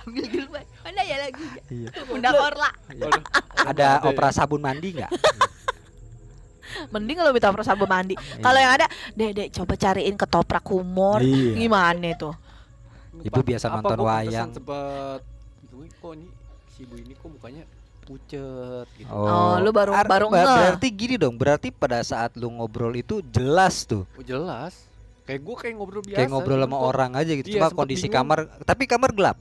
[0.00, 0.62] Hamil duluan.
[0.80, 1.62] Mana ya lagunya?
[1.66, 1.88] Iya.
[2.06, 2.70] Undang Orla.
[3.66, 5.10] Ada opera sabun mandi nggak?
[6.92, 8.14] Mending kalau minta sabun mandi.
[8.36, 11.20] Kalau yang ada, dek dek coba cariin ketoprak humor.
[11.20, 11.54] Iya.
[11.56, 12.34] Gimana tuh?
[13.16, 14.48] Ibu biasa Apa nonton wayang.
[15.66, 16.28] Gue kok ini
[16.68, 17.64] si ibu ini kok mukanya
[18.02, 19.10] pucet gitu.
[19.10, 20.46] Oh, lu baru- Ar- baru ba- ngeh.
[20.46, 24.06] Berarti gini dong, berarti pada saat lu ngobrol itu jelas tuh.
[24.14, 24.86] Oh, jelas.
[25.26, 26.18] Kayak gue kayak ngobrol biasa.
[26.22, 27.48] Kayak ngobrol cuman sama orang aja gitu.
[27.50, 28.14] Iya, Cuma kondisi bingung.
[28.22, 29.36] kamar, tapi kamar gelap.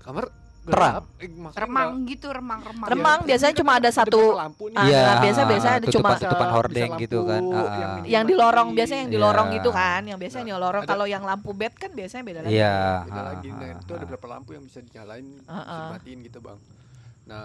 [0.00, 0.32] Kamar
[0.66, 0.92] Terang.
[0.98, 1.04] gelap.
[1.22, 2.88] Eh, Remang gitu, remang-remang.
[2.90, 4.76] Remang Iya, biasanya kan cuma ada ada satu lampu nih.
[4.76, 7.42] Ah, Iya, nah, biasa biasa ada cuma tutupan hordeng gitu kan.
[7.46, 7.96] Ah, yang ah.
[7.96, 8.06] ini.
[8.10, 9.26] yang di lorong biasanya yang di Iya.
[9.30, 10.82] lorong gitu kan, yang biasanya Nah, di lorong.
[10.82, 12.52] ada- Kalau yang lampu bed kan biasanya beda lagi.
[12.52, 12.76] Iya.
[13.06, 13.48] Beda ah, lagi.
[13.48, 14.04] Nah, ah, itu ada ah.
[14.04, 15.78] beberapa lampu yang bisa dinyalain, bisa Ah, ah.
[15.94, 16.58] dimatiin gitu, Bang.
[17.24, 17.44] Nah,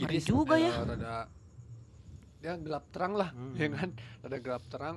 [0.00, 0.72] se- juga ya.
[0.82, 1.16] Rada
[2.40, 3.54] ya gelap terang lah, Hmm.
[3.54, 3.88] ya kan?
[4.20, 4.96] Rada gelap terang.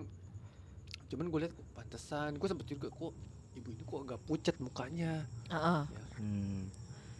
[1.05, 3.13] Cuman gue lihat pantesan, gue sempet juga kok
[3.53, 5.27] ibu ini kok agak pucat mukanya.
[5.47, 5.81] Heeh.
[5.85, 6.04] Hmm.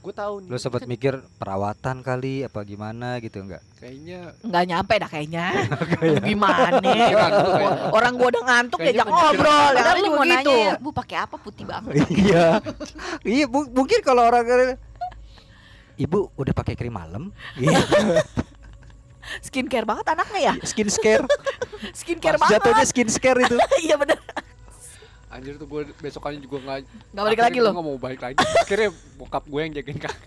[0.06, 0.50] Gue tahu nih.
[0.54, 3.66] Lu sempat mikir perawatan kali apa gimana gitu enggak?
[3.82, 5.46] kayaknya nggak nyampe dah kayaknya.
[6.30, 6.78] Gimana?
[7.18, 7.74] Ngantuk kayak.
[7.90, 10.54] Orang gua udah ngantuk Kayaknya diajak ngobrol, ya kan lu mau gitu.
[10.54, 11.94] nanya, Bu pakai apa putih banget?
[12.14, 12.46] iya.
[13.26, 14.78] Iya, bu- mungkin kalau orang
[15.96, 17.32] Ibu udah pakai krim malam?
[17.56, 17.80] Iya.
[19.42, 20.54] Skincare banget anaknya ya.
[20.62, 21.26] skin scare.
[21.96, 22.62] Skincare banget.
[22.62, 23.56] Jatuhnya skin scare itu.
[23.82, 24.20] Iya bener.
[25.36, 26.78] Anjir tuh gue besokannya juga nggak
[27.12, 27.72] Nggak balik lagi gua lo.
[27.72, 30.14] nggak mau balik lagi akhirnya bokap gue yang jagain kak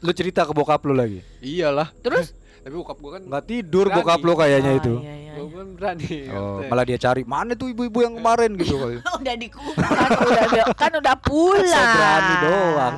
[0.00, 1.20] Lu cerita ke bokap lu lagi.
[1.38, 2.32] iyalah Terus?
[2.62, 3.96] tapi bokap gue kan Nggak tidur Berani.
[3.98, 4.94] bokap lu kayaknya Ah, itu.
[4.94, 5.54] Iya, iya, gue iya.
[5.54, 8.96] kan berani Oh, malah dia cari mana tuh ibu-ibu yang kemarin gitu kali.
[9.20, 9.74] Udah dikubur.
[9.76, 11.64] Kan udah kan udah pulang.
[11.66, 12.96] Saya berani doang.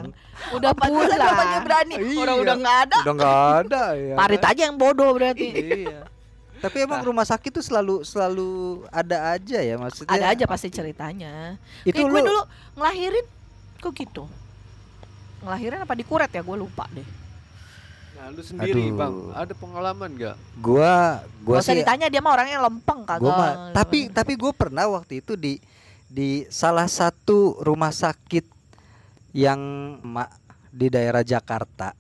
[0.53, 1.63] Udah namanya pulang.
[1.63, 1.95] berani.
[2.17, 2.43] Orang Iya.
[2.43, 2.99] udah nggak ada.
[2.99, 4.15] Udah nggak ada ya.
[4.17, 5.47] Parit aja yang bodoh berarti.
[5.49, 6.01] Iya.
[6.63, 8.51] Tapi emang rumah sakit tuh selalu selalu
[8.95, 10.15] ada aja ya maksudnya.
[10.15, 11.59] Ada aja pasti ceritanya.
[11.83, 12.43] Itu Kayak gue lu dulu
[12.79, 13.27] ngelahirin
[13.83, 14.25] kok gitu.
[15.43, 17.05] Ngelahirin apa dikuret ya gue lupa deh.
[18.13, 18.95] nah lu sendiri Aduh.
[18.95, 23.19] bang ada pengalaman gak gua usah sih ditanya dia mah orangnya lempeng kagak.
[23.19, 25.59] gua mah tapi tapi gue pernah waktu itu di
[26.07, 28.47] di salah satu rumah sakit
[29.35, 29.59] yang
[30.07, 30.31] ma-
[30.71, 31.99] di daerah Jakarta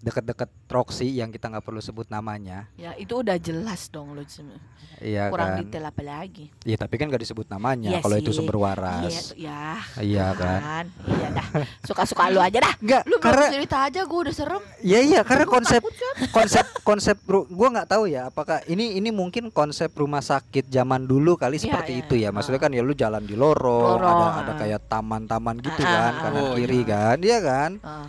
[0.00, 4.50] dekat-dekat Roxy yang kita nggak perlu sebut namanya ya itu udah jelas dong lu sem-
[4.96, 6.48] iya kurang kan detail apa lagi.
[6.62, 9.64] iya tapi kan gak disebut namanya Iya kalau itu sumber Iya, waras tuh, ya.
[9.98, 11.46] iya kan Iya dah.
[11.82, 12.74] Suka-suka lu aja dah.
[12.78, 14.62] Enggak, Lu karena cerita aja gue udah serem.
[14.80, 15.84] ya iya karena konsep
[16.30, 21.04] konsep konsep ru- gua nggak tahu ya apakah ini ini mungkin konsep rumah sakit zaman
[21.04, 22.28] dulu kali Iya, seperti iya, itu ya iya.
[22.30, 24.56] maksudnya kan ya lu jalan di lorong, Lorong, ada ada ah.
[24.56, 26.46] kayak taman-taman gitu Ah, kan ah, kanan ah.
[26.46, 26.88] Oh, kiri iya.
[26.88, 28.08] kan iya kan Ah.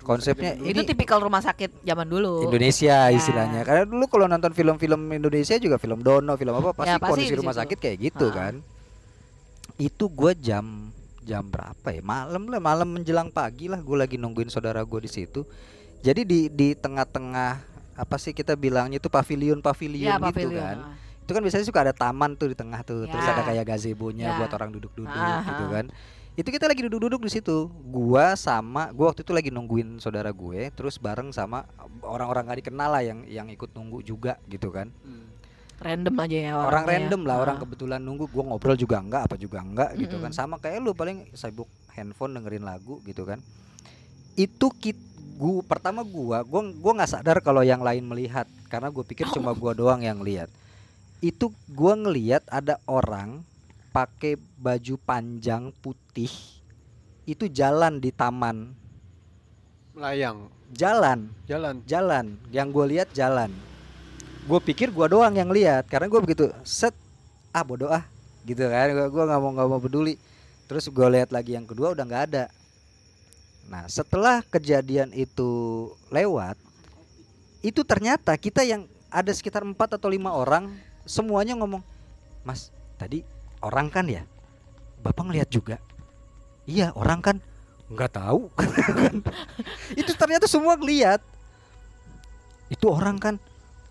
[0.00, 2.44] Konsepnya Itu Ini- tipikal rumah sakit zaman dulu.
[2.44, 3.12] Indonesia Ya.
[3.12, 7.10] istilahnya karena dulu kalau nonton film-film Indonesia juga film Dono film apa pasti, Ya, pasti
[7.10, 7.60] kondisi di rumah situ.
[7.64, 8.32] sakit kayak gitu Ah.
[8.32, 8.54] kan
[9.76, 14.48] itu gua jam jam berapa ya malam lah malam menjelang pagi lah gue lagi nungguin
[14.48, 15.44] saudara gue di situ
[16.00, 17.52] jadi di di tengah-tengah
[17.94, 20.58] apa sih kita bilangnya itu pavilion pavilion Ya, gitu pavilion.
[20.58, 20.78] kan
[21.20, 23.30] itu kan biasanya suka ada taman tuh di tengah tuh terus Ya.
[23.30, 24.36] ada kayak gazebo-nya Ya.
[24.36, 25.12] buat orang duduk-duduk
[25.44, 25.86] gitu kan
[26.40, 30.72] itu kita lagi duduk-duduk di situ gua sama gua waktu itu lagi nungguin saudara gue
[30.72, 31.68] terus bareng sama
[32.00, 35.28] orang-orang gak dikenal lah yang yang ikut nunggu juga gitu kan Hmm.
[35.80, 36.92] Random aja ya orang orangnya.
[36.92, 37.60] random lah orang Ah.
[37.60, 40.36] kebetulan nunggu gua ngobrol juga enggak apa juga enggak gitu kan Mm-mm.
[40.38, 43.40] sama kayak lu paling sibuk handphone dengerin lagu gitu kan
[44.34, 44.96] itu kit
[45.36, 49.52] gua pertama gua gua gua nggak sadar kalau yang lain melihat karena gue pikir cuma
[49.52, 50.52] gua doang yang lihat
[51.18, 53.40] itu gua ngelihat ada orang
[53.90, 56.30] pakai baju panjang putih
[57.26, 58.74] itu jalan di taman.
[59.94, 60.50] Melayang?
[60.74, 61.30] Jalan.
[61.46, 61.82] Jalan?
[61.86, 62.26] Jalan.
[62.50, 63.50] Yang gue lihat jalan.
[64.46, 66.96] Gue pikir gua doang yang lihat karena gue begitu set
[67.54, 68.02] ah bodoh ah
[68.42, 68.90] gitu kan.
[69.10, 70.14] Gua nggak mau nggak mau peduli.
[70.66, 72.44] Terus gue lihat lagi yang kedua udah nggak ada.
[73.70, 76.58] Nah setelah kejadian itu lewat
[77.60, 80.72] itu ternyata kita yang ada sekitar empat atau lima orang
[81.04, 81.84] semuanya ngomong
[82.40, 83.20] mas tadi
[83.60, 84.22] orang kan ya
[85.00, 85.76] bapak ngelihat juga
[86.64, 87.36] iya orang kan
[87.90, 88.46] nggak tahu
[90.00, 91.18] itu ternyata semua ngeliat
[92.70, 93.34] itu orang kan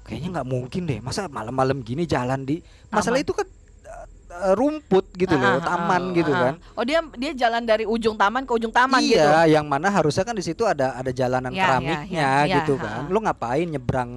[0.07, 3.25] kayaknya nggak mungkin deh masa malam-malam gini jalan di masalah Taman.
[3.27, 3.47] itu kan
[4.31, 6.39] eh, rumput gitu Ah, loh, ah, taman ah, gitu ah.
[6.39, 6.53] kan.
[6.73, 9.19] Oh dia dia jalan dari ujung taman ke ujung taman gitu.
[9.19, 12.55] iya, yang mana harusnya kan di situ ada ada jalanan Ya, ya, keramiknya ya, ya,
[12.63, 13.01] gitu ha, kan.
[13.05, 13.11] ha.
[13.11, 14.11] Lu ngapain nyebrang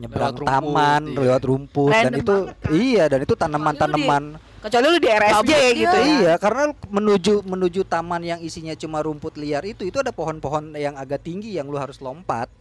[0.00, 1.18] nyebrang Lewat rumput, taman iya.
[1.20, 2.72] lewat rumput dan Random itu banget kan.
[2.72, 4.22] iya dan itu tanaman-tanaman
[4.60, 5.72] Kecuali lu di RSJ Gabut dia.
[5.72, 6.04] gitu ya.
[6.04, 11.00] Iya, karena menuju menuju taman yang isinya cuma rumput liar itu itu ada pohon-pohon yang
[11.00, 12.52] agak tinggi yang lu harus lompat.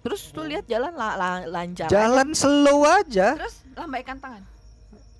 [0.00, 1.88] Terus lu lihat jalan la, la- lancar.
[1.88, 3.36] Jalan slow aja.
[3.36, 4.42] Terus lambaikan tangan.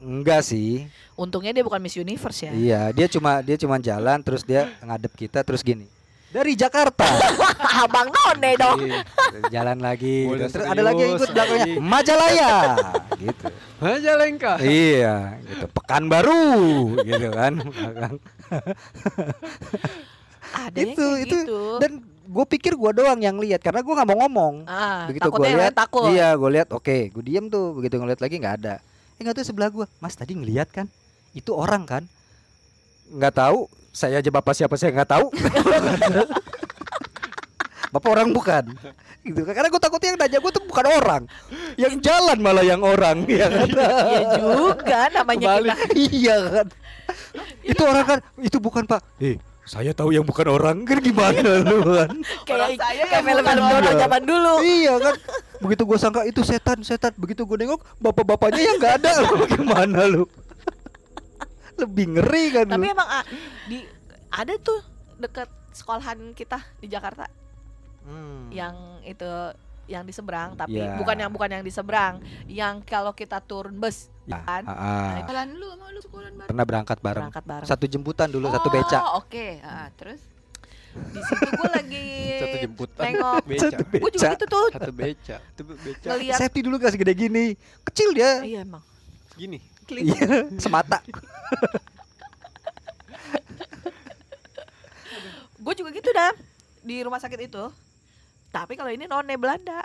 [0.01, 0.85] Enggak sih.
[1.17, 2.53] Untungnya dia bukan Miss Universe ya.
[2.53, 5.89] Iya, dia cuma dia cuma jalan terus dia ngadep kita terus gini.
[6.35, 7.07] Dari Jakarta.
[7.87, 8.79] Abang None dong.
[8.83, 9.01] Iya.
[9.55, 10.51] jalan lagi gitu.
[10.51, 11.75] Terus ada lagi yang ikut belakangnya lagi.
[11.79, 12.53] Majalaya
[13.23, 13.47] gitu.
[13.79, 14.53] Majalengka.
[14.61, 15.65] iya, gitu.
[15.71, 16.43] Pekanbaru
[17.01, 17.53] gitu kan.
[20.55, 21.59] Ada Itu- itu- gitu.
[21.79, 21.93] Dan
[22.25, 24.55] gue pikir gua doang yang lihat karena gua nggak mau ngomong.
[24.65, 26.09] ah, begitu gue lihat takut.
[26.09, 28.75] iya gue lihat oke gue diem tuh begitu ngeliat lagi nggak ada
[29.15, 30.89] eh nggak tuh sebelah gue mas tadi ngeliat kan
[31.31, 32.03] itu orang kan
[33.13, 35.27] nggak tahu saya aja bapak siapa saya nggak tahu.
[37.95, 38.75] Bapak orang bukan.
[39.23, 39.55] Gitu kan.
[39.55, 41.23] Karena gue takutnya yang nanya gue tuh bukan orang.
[41.79, 43.71] Yang jalan malah yang orang ya kan?
[43.71, 45.75] Iya juga namanya kita.
[46.11, 46.67] iya kan.
[47.63, 48.99] Itu orang kan itu bukan pak.
[49.23, 50.83] Eh saya tahu yang bukan orang.
[50.83, 52.11] Kan gimana lu kan?
[52.43, 53.95] Kayak saya kayak yang film bukan Dono orang.
[54.03, 54.53] zaman dulu.
[54.67, 55.15] iya kan.
[55.63, 57.13] Begitu gue sangka itu setan setan.
[57.15, 59.13] Begitu gue nengok bapak-bapaknya yang nggak ada.
[59.23, 60.27] Lu gimana lu
[61.77, 63.25] lebih ngeri kan Tapi lu emang ah,
[63.65, 63.79] di
[64.29, 64.81] ada tuh
[65.17, 67.27] deket sekolahan kita di Jakarta
[68.01, 68.53] Hmm.
[68.53, 69.25] yang itu
[69.85, 70.93] yang di seberang tapi Ya.
[70.95, 74.61] bukan yang bukan yang di seberang yang kalau kita turun bus Ya, kan?
[74.63, 74.77] ah,
[75.17, 75.25] ah.
[75.25, 76.45] Jalan lu sama lu sekolah bareng.
[76.47, 79.47] pernah berangkat bareng berangkat bareng satu jemputan dulu satu beca Oh, oke.
[79.61, 80.21] Ah, terus
[80.95, 82.07] di situ gue lagi
[82.43, 83.03] Satu jemputan.
[83.05, 83.61] nengok Beca.
[83.67, 85.37] satu gue juga beca gitu tuh Satu beca.
[85.43, 86.07] Itu beca.
[86.07, 87.47] ngeliat safety dulu gak segede gini
[87.83, 88.85] kecil dia iya emang
[89.35, 89.59] Gini.
[89.91, 90.47] iya.
[90.63, 91.03] Semata.
[95.65, 96.33] Gue juga gitu dah
[96.85, 97.65] di rumah sakit itu.
[98.53, 99.83] Tapi kalau ini none Belanda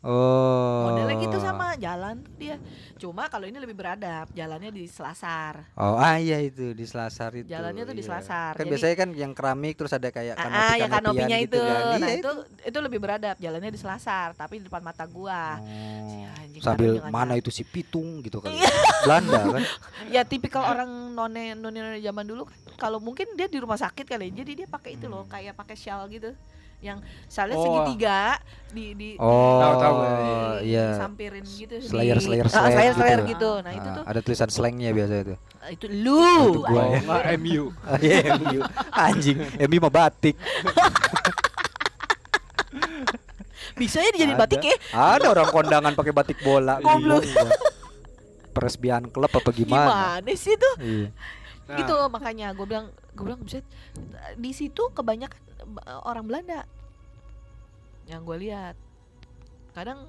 [0.00, 2.56] oh modelnya gitu sama jalan tuh dia
[2.96, 7.46] cuma kalau ini lebih beradab jalannya di Selasar oh ah iya itu di selasar itu
[7.48, 8.08] Jalannya tuh di iya.
[8.08, 8.52] Selasar.
[8.52, 11.58] kan Jadi- biasanya kan yang keramik terus ada kayak Ah, kanopi ah, yang kanopinya itu.
[11.58, 11.82] kan.
[11.94, 12.30] Nah, Iya, itu
[12.64, 13.36] itu lebih beradab.
[13.36, 15.56] Jalannya di Selasar, tapi di depan mata gua.
[15.56, 15.66] Oh,
[16.04, 18.50] Si anjing, sambil mana itu si pitung gitu kan.
[19.02, 19.62] Belanda kan
[20.14, 22.56] Ya tipikal orang none none none zaman dulu kan.
[22.76, 24.30] Kalau mungkin dia di rumah sakit kali.
[24.30, 25.32] ya, Jadi dia pakai itu loh, Hmm.
[25.32, 26.30] kayak pakai shawl gitu.
[26.78, 27.58] Yang shawl Oh.
[27.60, 28.38] segitiga
[28.68, 32.94] di di oh Tahu, tahu, di- iya disampirin gitu di- slayer slayer Ah, slayer, slayer,
[32.94, 33.32] slayer gitu.
[33.32, 33.50] gitu.
[33.60, 36.22] Nah, itu Ah, tuh ada tulisan slangnya biasa itu ah, itu lu.
[36.46, 36.86] Itu gua Oh,
[37.18, 37.34] ya.
[37.34, 37.64] MU.
[38.04, 38.60] Iya MU
[38.92, 40.36] anjing MU mah batik
[43.74, 44.74] Bisa ya dijadiin batik ya?
[44.92, 47.22] ada orang kondangan pakai batik bola Goblok.
[48.50, 50.74] Presbian klub apa gimana Gimana sih tuh?
[50.78, 51.08] iya
[51.64, 53.60] Nah, gitu makanya gue bilang gue bilang buset
[54.34, 55.36] di situ kebanyakan
[56.02, 56.64] orang Belanda
[58.04, 58.74] yang gue lihat
[59.70, 60.08] kadang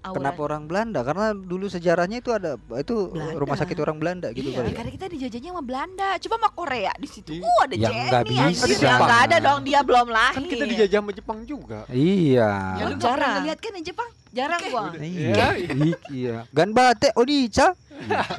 [0.00, 3.34] aura kenapa orang Belanda karena dulu sejarahnya itu ada itu Belanda.
[3.34, 6.08] rumah sakit orang Belanda gitu Iya, kali Ya, karena kita dijajahnya sama Belanda.
[6.16, 7.30] Coba sama Korea di situ.
[7.34, 7.42] Iya.
[7.42, 8.34] Uh, ada Yang Jenny.
[8.38, 8.68] anjir.
[8.70, 8.84] bisa.
[8.86, 11.80] ya nggak ada dong dia belum lahir kan kita dijajah sama Jepang juga.
[11.90, 13.18] iya Ya, lu Jarang.
[13.18, 14.10] gak ngeliat kan di Jepang?
[14.32, 14.70] jarang Oke.
[14.70, 15.96] gua iya Ya, iya.
[16.08, 17.76] iya ganbate onicha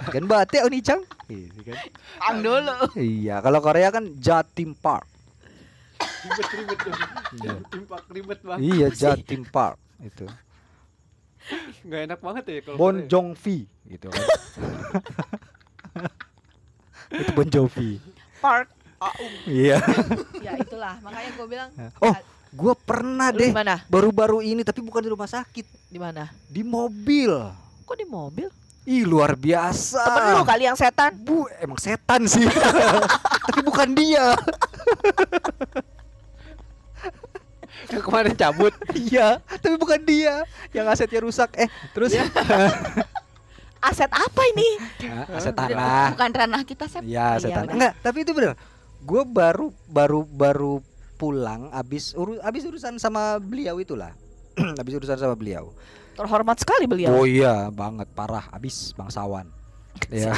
[0.10, 1.78] ganbate onichang Iya kan?
[2.17, 2.74] Pang dulu.
[2.98, 5.06] iya kalau Korea kan Jatim Park
[6.23, 6.93] Ribet-ribet tuh.
[7.43, 7.53] Iya.
[7.67, 8.62] Timpak ribet banget.
[8.63, 10.25] iya Jatim Park itu.
[11.83, 13.09] Enggak enak banget ya kalau Bon Korea.
[13.12, 13.57] Jovi
[13.91, 14.25] gitu kan.
[17.12, 17.99] Itu Bon Jovi.
[18.39, 18.67] Park.
[19.43, 19.83] Iya.
[20.39, 20.95] Ya itulah.
[21.03, 22.15] Makanya gue bilang oh
[22.53, 25.91] gua pernah lu deh di mana baru-baru ini tapi bukan di rumah sakit.
[25.91, 26.31] Di mana?
[26.47, 27.31] Di mobil.
[27.83, 28.47] Kok di mobil?
[28.83, 30.03] Ih luar biasa.
[30.07, 31.12] Temen lu kali yang setan?
[31.19, 32.47] Bu emang setan sih.
[33.47, 34.36] Tapi bukan dia
[37.89, 38.73] Yang kemarin cabut.
[39.05, 42.15] iya tapi bukan dia yang asetnya rusak eh terus
[43.88, 44.69] aset apa ini
[45.03, 47.03] Ah, aset tanah Bukan ranah kita, Sep.
[47.03, 47.73] Iya, aset Iya, tanah.
[47.75, 48.55] Enggak, tapi itu benar.
[49.03, 50.73] Gue baru baru baru
[51.13, 54.15] pulang abis uru, abis urusan sama beliau itulah.
[54.81, 55.71] abis urusan sama beliau.
[56.13, 59.49] terhormat sekali beliau Oh iya, banget parah abis bangsawan.
[60.13, 60.29] ya.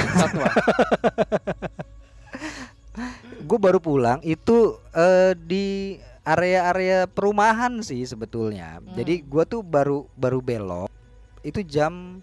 [3.43, 8.81] Gue baru pulang itu eh, di area-area perumahan sih sebetulnya.
[8.81, 8.97] Hmm.
[8.97, 10.89] Jadi gue tuh baru baru belok
[11.45, 12.19] itu jam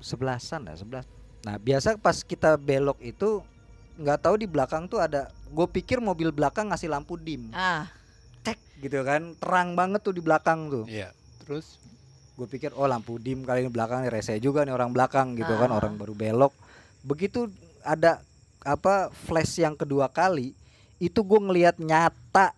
[0.00, 1.04] sebelasan lah sebelas.
[1.44, 3.44] Nah biasa pas kita belok itu
[4.00, 5.28] nggak tahu di belakang tuh ada.
[5.52, 7.84] Gue pikir mobil belakang ngasih lampu dim, ah
[8.40, 10.84] cek gitu kan, terang banget tuh di belakang tuh.
[10.88, 11.12] Iya.
[11.44, 11.76] Terus
[12.32, 15.52] Gue pikir oh lampu dim kali ini belakang nih rese juga nih orang belakang gitu
[15.60, 15.76] kan, Ah.
[15.76, 16.56] orang baru belok.
[17.04, 17.50] begitu
[17.84, 18.24] ada
[18.62, 20.54] apa flash yang kedua kali
[20.96, 22.54] itu gue ngelihat nyata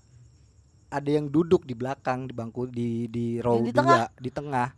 [0.95, 4.07] ada yang duduk di belakang di bangku di di row Yang di dua tengah?
[4.17, 4.69] di tengah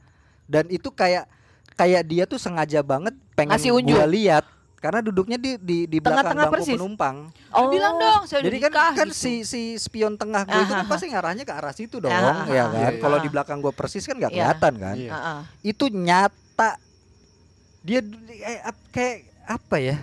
[0.46, 1.24] dan itu kayak
[1.72, 3.92] kayak dia tuh sengaja banget pengen Ngasih unjuk.
[3.92, 4.44] gue lihat
[4.76, 6.74] karena duduknya di di di belakang Tengah-tengah bangku persis?
[6.74, 7.16] penumpang
[7.50, 9.16] Oh, bilang dong saya jadi kan nikah kan gitu.
[9.18, 12.44] si si spion tengah gue itu kan pasti ngarahnya ke arah situ dong Aha.
[12.46, 13.24] ya kan Iya, kalau iya.
[13.24, 14.38] di belakang gue persis kan nggak Iya.
[14.38, 15.10] kelihatan kan Iya.
[15.10, 15.38] Heeh.
[15.66, 16.70] itu nyata
[17.82, 18.00] dia
[18.32, 19.96] eh, kayak apa ya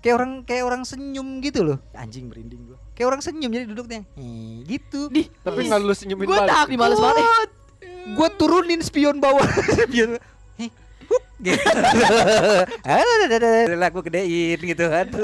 [0.00, 4.00] kayak orang kayak orang senyum gitu loh anjing merinding gua kayak orang senyum jadi duduknya
[4.14, 6.50] eh, gitu Tapi nggak lu senyumin Gue balik.
[6.50, 7.24] takut males banget.
[7.24, 8.12] eh.
[8.12, 9.44] gua turunin spion bawah
[9.78, 10.16] spion
[10.56, 10.70] Heh,
[11.42, 11.58] gitu.
[13.82, 15.06] Aku gedein gitu kan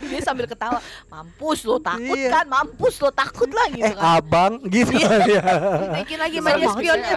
[0.00, 0.78] Dia sambil ketawa,
[1.08, 2.30] mampus lo takut Iya.
[2.30, 4.04] kan, mampus lo takut lah gitu eh kan.
[4.14, 5.10] abang gitu ya
[5.90, 7.16] Naikin lagi banget spionnya.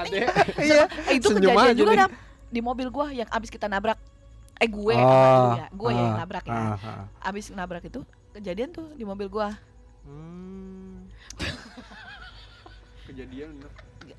[0.58, 1.94] iya Eh, itu kejadian juga.
[2.00, 2.12] Dam.
[2.48, 3.98] di mobil gua yang abis kita nabrak.
[4.62, 5.68] Eh gue, Oh, sama ya.
[5.70, 6.54] gue yang ah, nabrak ya.
[6.54, 7.06] ah, ah.
[7.24, 9.54] Abis nabrak itu kejadian tuh di mobil gua.
[10.04, 11.06] Hmm.
[13.08, 13.72] Kejadian bener.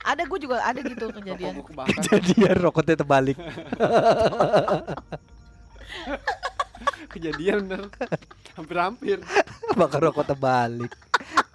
[0.05, 1.55] Ada gue juga ada gitu kejadian.
[1.61, 1.97] gua kebakar.
[2.05, 3.39] Jadian rokoknya terbalik
[7.13, 7.83] Kejadian bener.
[8.55, 9.19] Hampir-hampir.
[9.75, 10.93] bakar rokok terbalik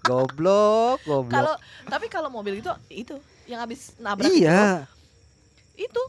[0.04, 1.56] goblok goblok Kalau
[1.88, 3.16] tapi kalau mobil itu itu
[3.48, 4.84] yang abis nabrak iya
[5.80, 6.02] itu, itu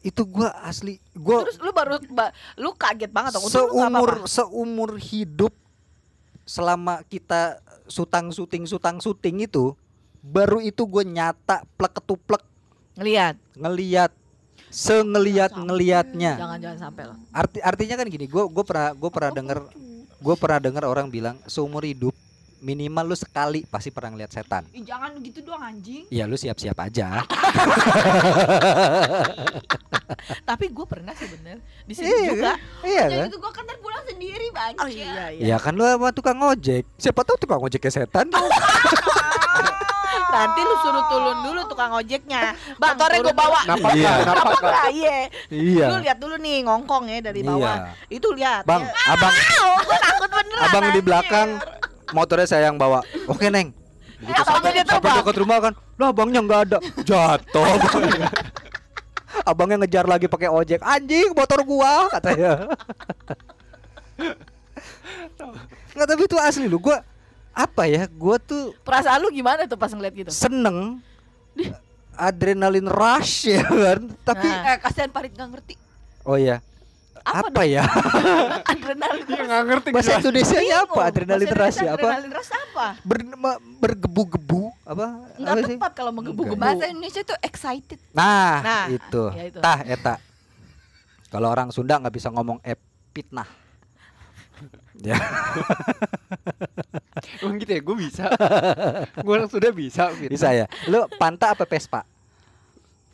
[0.00, 3.44] itu gua asli gua terus lu baru ba- lu kaget banget dong.
[3.44, 5.54] Untung lu nggak seumur seumur hidup
[6.42, 9.76] selama kita sutang syuting sutang syuting itu
[10.18, 12.42] baru itu gue nyata plek ketuplek
[12.94, 13.36] ngelihat.
[13.54, 14.10] ngeliat
[14.68, 17.16] sengeliat ngeliatnya Jangan jangan sampai lah.
[17.30, 19.58] arti artinya kan gini gue gue pernah gue pernah denger
[20.18, 22.12] gue pernah denger orang bilang seumur hidup
[22.60, 26.04] minimal lu sekali pasti pernah ngeliat setan Ih, jangan gitu doang anjing.
[26.08, 27.22] ya lu siap-siap aja
[30.44, 32.52] Tapi gue pernah sih bener di sini Iya, juga.
[32.82, 34.78] iya kan gitu gua kan pulang sendiri banyak.
[34.78, 35.44] Oh iya iya.
[35.46, 38.26] ya kan lu sama tukang ojek siapa tahu tukang ojeknya setan
[40.28, 42.52] Nanti lu suruh turun dulu tukang ojeknya.
[42.76, 43.60] Bang, Motornya gua bawa.
[43.66, 44.12] Napak Iya.
[44.12, 44.84] enggak?
[44.92, 45.16] Iya.
[45.48, 47.76] iya Lu lihat dulu nih ngongkong ya dari bawah.
[48.04, 48.62] iya Itu lihat.
[48.62, 48.92] bang ya.
[49.08, 50.62] abang Oh, gue takut beneran.
[50.62, 51.48] abang di belakang
[52.12, 53.02] motornya saya yang bawa.
[53.26, 53.72] Oke neng.
[54.18, 56.78] Eh, abangnya dia sampai dekat rumah kan lah abangnya nggak ada.
[57.06, 57.64] Jatuh.
[57.78, 58.28] Abangnya.
[59.50, 60.80] abangnya ngejar lagi pakai ojek.
[60.82, 62.66] Anjing motor gua katanya.
[65.94, 67.02] Nggak tapi itu asli lu gua
[67.54, 70.30] apa ya gua tuh Perasaan lu gimana tuh pas ngeliat gitu?
[70.30, 71.02] seneng.
[72.18, 74.00] Adrenalin rush ya kan?
[74.26, 74.74] Tapi Nah.
[74.74, 75.74] Eh kasihan Farid nggak ngerti.
[76.26, 76.58] oh ya
[77.28, 77.84] Apa apa, ya
[78.72, 79.24] Adrenalin.
[79.28, 80.10] Dia nggak ngerti bahasa.
[80.16, 82.86] Indonesia nya apa adrenalin ya Indonesia apa Adrenalin rush apa?
[83.04, 83.18] Ber,
[83.78, 86.56] bergebu-gebu apa Enggak apa sih tepat kalau menggebu-gebu.
[86.56, 88.00] Bahasa Indonesia tuh excited.
[88.10, 89.22] Nah, Nah, itu.
[89.36, 89.58] ya itu.
[89.60, 90.14] Tah eta.
[91.28, 93.46] Kalau orang Sunda nggak bisa ngomong epitnah.
[94.98, 95.14] ya,
[97.38, 98.24] Emang gitu ya, gue bisa.
[99.14, 100.10] gue orang sudah bisa.
[100.16, 100.32] Gitu.
[100.32, 100.66] bisa ya.
[100.88, 102.02] Lu panta apa Vespa?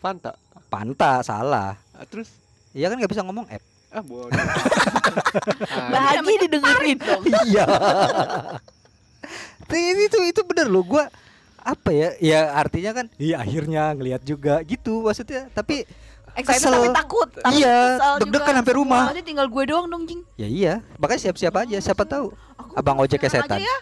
[0.00, 0.33] Fanta.
[0.70, 1.77] Panta, salah.
[1.92, 2.33] Ah, terus
[2.72, 3.62] Iya kan nggak bisa ngomong ep.
[3.95, 4.35] Ah bodoh.
[5.95, 7.23] Ah, Haji didengerin dong.
[7.47, 7.65] Iya.
[9.65, 11.09] Tapi itu itu bener loh gua
[11.57, 12.09] apa ya?
[12.19, 15.49] Ya artinya kan iya akhirnya ngelihat juga gitu maksudnya.
[15.51, 15.87] Tapi
[16.35, 16.75] Excited Kesel.
[16.75, 17.29] tapi takut.
[17.31, 17.79] Tapi Iya,
[18.19, 19.07] deg-degan sampai rumah.
[19.07, 20.27] Berarti tinggal gue doang dong, Jing.
[20.35, 22.35] ya iya, makanya siap-siap aja siapa tahu.
[22.59, 23.59] Aku Abang ojeknya tenang setan.
[23.63, 23.77] aja ya.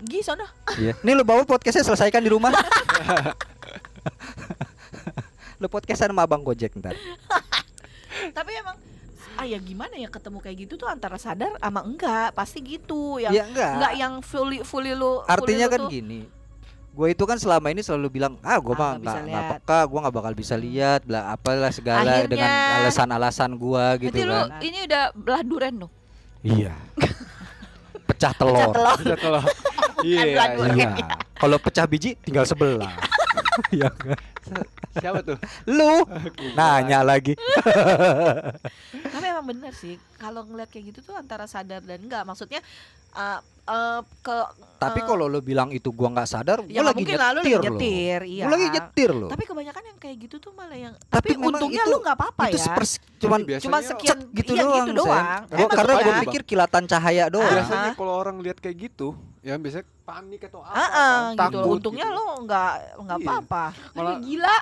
[0.00, 0.48] Gi sono.
[0.80, 0.96] Iya.
[1.04, 2.56] Nih lu bawa podcastnya selesaikan di rumah.
[5.60, 6.94] lu podcastan sama abang Gojek ntar.
[8.32, 8.78] Tapi emang
[9.38, 13.30] ah ya gimana ya ketemu kayak gitu tuh antara sadar sama enggak pasti gitu yang
[13.30, 13.72] ya enggak.
[13.72, 16.20] enggak yang fully fully lu fully Artinya lu kan tuh- gini.
[16.90, 19.58] Gue itu kan selama ini selalu bilang, ah gue Ah, mah nggak nggak nggak lihat."
[19.62, 22.50] peka, gue nggak bakal bisa lihat, bla apalah segala Akhirnya- dengan
[22.82, 24.58] alasan-alasan gue gitu lu kan.
[24.58, 25.92] ini udah belah duren dong.
[26.40, 26.74] Iya.
[28.08, 28.74] pecah telur.
[28.74, 29.44] Pecah telur.
[30.00, 30.42] Iya, iya.
[30.74, 30.90] Iya.
[31.34, 32.90] Kalau pecah biji tinggal sebelah.
[33.74, 34.16] Iya kan?
[34.94, 35.36] Siapa tuh?
[35.66, 36.06] Lu
[36.54, 37.34] nanya lagi.
[39.14, 42.58] Tapi emang bener sih kalau ngeliat kayak gitu tuh antara sadar dan enggak maksudnya
[43.12, 44.36] uh, uh, ke
[44.78, 47.50] Tapi eh, kalau lu bilang itu gua nggak sadar, ya gua lagi mungkin nyetir lagi
[47.50, 47.62] loh.
[47.64, 49.28] nyetir iya Gua lagi nyetir loh.
[49.28, 52.42] tapi kebanyakan yang kayak gitu tuh malah yang Tapi tapi, untungnya itu- lu nggak apa-apa
[52.46, 55.70] itu ya sepers cuman Biasanya cuma sekian cet gitu iya, doang, gitu doang Gua Emang
[55.74, 56.12] karena aja.
[56.22, 57.50] pikir kilatan cahaya doang.
[57.52, 60.72] Biasanya kalau orang lihat kayak gitu, ya biasanya panik atau apa?
[60.74, 62.16] Heeh, kan, gitu takut untungnya gitu.
[62.16, 63.26] lu nggak nggak Iya.
[63.26, 64.56] apa-apa Malah- Aduh, gila.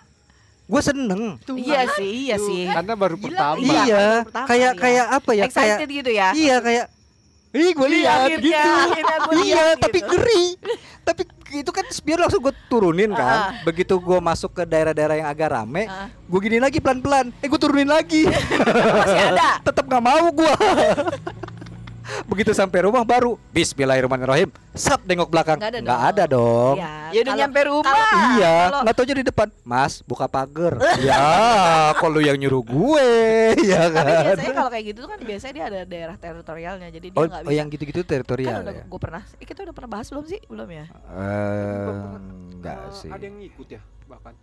[0.67, 1.23] Gue seneng.
[1.55, 3.63] iya sih iya Tuh, sih Karena baru Gila, pertama.
[3.63, 4.81] Iya, Iya, pertama, kayak iya.
[4.83, 5.37] kayak apa ya?
[5.39, 6.87] Kayak excited gitu ya iya kayak
[7.55, 8.53] Ih, gue Iya, lihat gitu.
[8.53, 8.65] akhirnya
[9.17, 10.11] gua iya, lihat tapi gitu.
[10.11, 10.45] ngeri.
[11.01, 11.23] tapi
[11.55, 13.39] itu kan biar langsung gue turunin kan.
[13.39, 13.51] Ah.
[13.63, 16.11] Begitu gue masuk ke daerah-daerah yang agak rame, Ah.
[16.11, 17.31] gue gini lagi pelan-pelan.
[17.39, 18.27] Eh, gue turunin lagi.
[18.27, 19.57] Masih ada.
[19.67, 20.53] Tetap nggak mau gue.
[22.25, 26.09] Begitu sampai rumah baru Bismillahirrahmanirrahim Sap nengok belakang Nggak ada Nggak dong.
[26.09, 27.85] ada dong Iya, Ya udah kalau- nyampe rumah.
[27.87, 29.49] kalau- Iya, kalau- nggak taunya di depan.
[29.63, 30.75] Mas, buka pagar.
[31.01, 31.23] ya,
[31.93, 33.11] kok lu yang nyuruh gue,
[33.65, 34.25] ya Tapi kan?
[34.27, 37.41] biasanya kalau kayak gitu tuh kan biasanya dia ada daerah teritorialnya, jadi dia Oh, nggak
[37.41, 37.57] oh bisa.
[37.57, 38.85] yang gitu-gitu kan teritorial udah ya?
[38.85, 40.41] gue pernah, eh, kita udah pernah bahas belum sih?
[40.45, 40.85] Belum ya?
[40.85, 41.99] Eh, Belum
[42.53, 43.11] enggak Eh, sih.
[43.11, 44.35] ada yang ngikut ya bahkan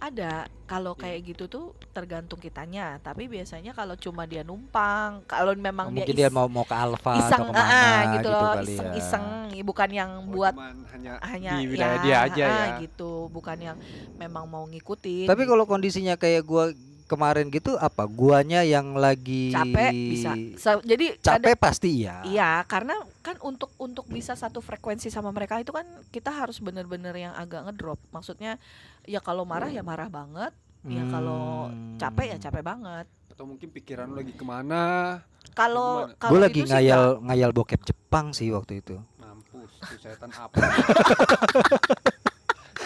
[0.00, 0.48] Ada.
[0.64, 1.00] Kalau Iya.
[1.04, 2.96] kayak gitu tuh tergantung kitanya.
[2.98, 6.64] Tapi biasanya kalau cuma dia numpang, kalau memang Oh, dia mungkin is- dia mau mau
[6.64, 8.72] ke Alfa iseng, atau ke mana ah, gitu, gitu loh, kali ya.
[8.72, 9.26] iseng-iseng,
[9.60, 10.54] bukan yang Oh, buat
[10.88, 13.76] hanya, hanya di wilayah ya, dia aja ah, ya gitu, bukan yang
[14.16, 15.28] memang mau ngikutin.
[15.28, 16.72] Tapi kalau kondisinya kayak gua
[17.04, 18.06] kemarin gitu apa?
[18.06, 20.32] Guanya yang lagi capek bisa.
[20.56, 22.22] So, jadi Capek ada- pasti ya.
[22.22, 27.12] Iya, karena kan untuk untuk bisa satu frekuensi sama mereka itu kan kita harus bener-bener
[27.14, 28.00] yang agak ngedrop.
[28.10, 28.56] Maksudnya
[29.04, 30.52] ya kalau marah ya marah banget,
[30.82, 31.96] ya kalau Hmm.
[31.96, 33.06] capek ya capek banget.
[33.30, 35.16] atau mungkin pikiran lu lagi ke mana
[35.50, 39.00] Kalau Gue lagi itu sih ngayal ngayal bokep Jepang sih waktu itu.
[39.16, 40.60] mampus tuh setan apa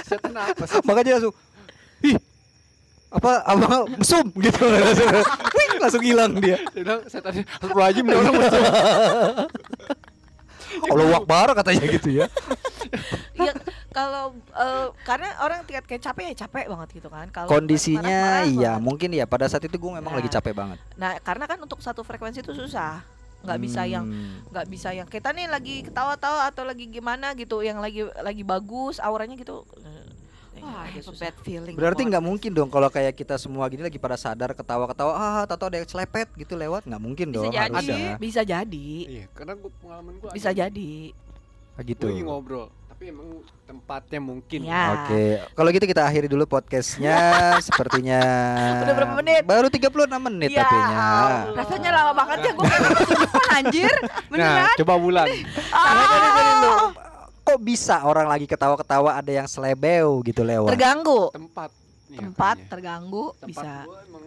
[0.07, 1.35] setan apa sih Makanya langsung
[2.03, 2.15] ih
[3.11, 5.11] apa apa mesum gitu langsung,
[5.55, 6.59] Wih, langsung hilang dia.
[6.71, 8.63] setan Astagfirullahaladzim nih orang mesum
[10.85, 12.27] Allah Akbar katanya gitu ya.
[13.35, 13.53] Iya,
[13.97, 17.27] kalau eh, karena orang tingkat kayak capek ya capek banget gitu kan.
[17.29, 18.85] Kalau Kondisinya marah-marah iya banget.
[18.85, 20.19] mungkin ya pada saat itu gue memang Nah.
[20.19, 20.79] lagi capek banget.
[20.95, 23.03] Nah, karena kan untuk satu frekuensi itu susah.
[23.45, 24.41] nggak bisa yang Hmm.
[24.49, 28.97] nggak bisa yang kita nih lagi ketawa-tawa atau lagi gimana gitu yang lagi lagi bagus
[28.97, 29.69] auranya gitu
[30.57, 31.23] Wah, agak itu susah.
[31.25, 31.75] bad feeling.
[31.75, 35.65] Berarti nggak mungkin dong kalau kayak kita semua gini lagi pada sadar ketawa-ketawa ah tato
[35.65, 37.61] ada yang celepet gitu lewat nggak mungkin Bisa dong jadi.
[37.69, 40.93] harusnya bisa jadi iya karena gua pengalaman gua bisa jadi
[41.75, 42.07] Ah, gitu.
[42.07, 43.27] lagi ngobrol tapi emang
[43.65, 44.85] tempatnya mungkin Ya.
[44.97, 47.19] Oke, kalau gitu kita akhiri dulu podcastnya.
[47.59, 48.23] Sepertinya
[48.87, 49.43] Udah berapa menit?
[49.43, 49.91] Baru 36
[50.23, 50.95] menit Ya tapinya.
[50.95, 51.43] Allah.
[51.59, 52.91] Rasanya lama banget ya gue kayak
[53.53, 53.95] anjir.
[53.99, 54.77] nah Beneran.
[54.79, 56.73] coba bulan lu,
[57.45, 60.73] Kok bisa orang lagi ketawa-ketawa ada yang selebeu gitu lewat?
[60.73, 61.71] terganggu tempat
[62.07, 62.71] Iya, tempat kayaknya.
[62.71, 64.25] terganggu tempat bisa gua emang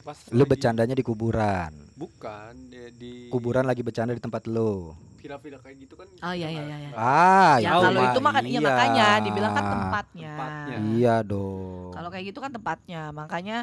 [0.00, 1.72] pas Lu lagi- bercandanya di kuburan.
[1.94, 4.94] bukan di, di Kuburan lagi bercanda di tempat lu.
[5.16, 6.90] villa-villa kayak gitu kan Oh, iya, iya, iya, iya.
[6.92, 8.60] Ah, ya itu kalau mah itu makan iya iya.
[8.62, 10.76] makanya dibilang kan tempatnya, Tempatnya.
[10.92, 11.90] Iya dong.
[11.90, 13.56] kalau kayak gitu kan tempatnya makanya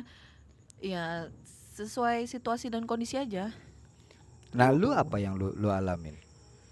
[0.79, 1.29] ya
[1.71, 3.53] sesuai situasi dan kondisi aja
[4.51, 6.17] Nah, lu apa yang lu lu alamin?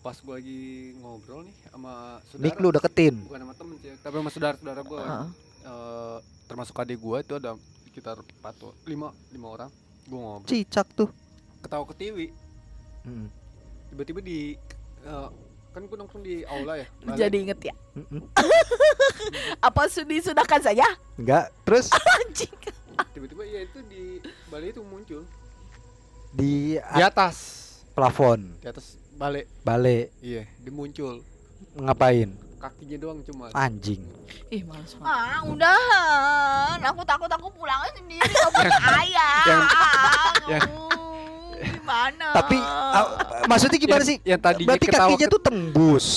[0.09, 0.61] Pas gua lagi
[0.97, 1.93] ngobrol nih sama
[2.25, 3.15] saudara Nik lu deketin.
[3.21, 5.01] bukan sama temen sih tapi sama saudara-saudara gua.
[5.05, 5.27] Heeh.
[5.63, 7.53] eh, termasuk adik gua itu ada
[7.85, 9.69] sekitar empat lima lima orang.
[10.03, 10.49] Gua ngobrol.
[10.49, 11.13] Cicak tuh.
[11.59, 12.17] ketawa ke TV
[13.03, 13.29] Mm-mm.
[13.89, 14.57] tiba-tiba di
[15.05, 15.27] eh,
[15.69, 16.87] kan gua nongkrong di aula ya?
[17.05, 17.17] Balai.
[17.19, 17.75] jadi inget ya?
[19.61, 20.89] Apa sudi sudahkan saja?
[21.15, 21.93] Enggak, terus?
[22.17, 22.49] Anjing.
[23.13, 24.17] Tiba-tiba ya itu di
[24.49, 25.21] balai itu muncul.
[26.33, 27.37] Di di atas.
[27.93, 28.55] Plafon.
[28.57, 31.19] Di atas balai balik iya dia muncul
[31.75, 32.31] ngapain?
[32.55, 33.99] kakinya doang cuma Anjing.
[34.49, 36.79] ih males banget Ah, udahan.
[36.85, 38.19] Aku takut aku pulangnya sendiri
[38.51, 38.63] ke
[38.97, 39.43] ayah.
[39.45, 39.69] yang-
[40.49, 40.71] yang-
[41.59, 42.27] Gimana?
[42.33, 43.05] Tapi ah,
[43.45, 44.17] maksudnya gimana Yang- sih?
[44.25, 46.07] yang tadinya Berarti ketawa kakinya tuh tembus.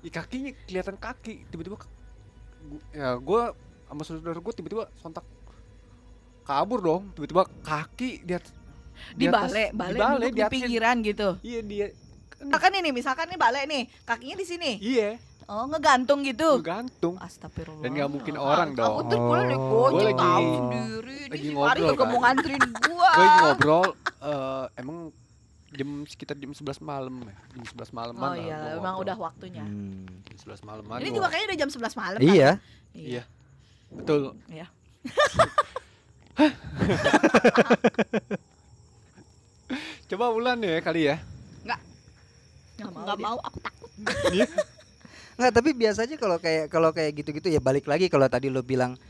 [0.00, 1.76] Ih, kakinya kelihatan kaki tiba-tiba
[2.90, 3.52] ya gua
[3.84, 5.24] sama saudara gua tiba-tiba sontak
[6.42, 8.52] kabur dong tiba-tiba kaki di atas
[9.14, 11.86] di atas- balai di balai di, pinggiran gitu iya dia
[12.44, 17.16] nah, kan ini misalkan nih balai nih kakinya di sini iya oh ngegantung gitu gantung
[17.16, 19.60] astagfirullah dan nggak mungkin orang Aku dong tuh boleh Oh.
[19.62, 21.18] Gua gojek lagi- tahu sendiri.
[21.24, 22.06] lagi Ini si ngobrol kan.
[22.06, 23.10] mau nganterin gua.
[23.10, 23.86] gue lagi ngobrol
[24.20, 24.96] eh, emang
[25.70, 30.06] jam sekitar jam 11 malam ya jam 11 malam oh iya memang udah waktunya Hmm.
[30.22, 32.28] jam 11 malaman ini gua- juga kayaknya udah jam 11 malam kan?
[32.28, 32.50] Iya.
[32.92, 33.22] iya
[33.90, 34.66] betul Iya.
[40.06, 41.16] coba bulan ya kali ya
[42.78, 43.90] nggak mau, Nggak mau, aku takut.
[45.38, 49.00] Nggak, tapi biasanya kalau kayak kalau kayak gitu-gitu ya balik lagi kalau tadi lo bilang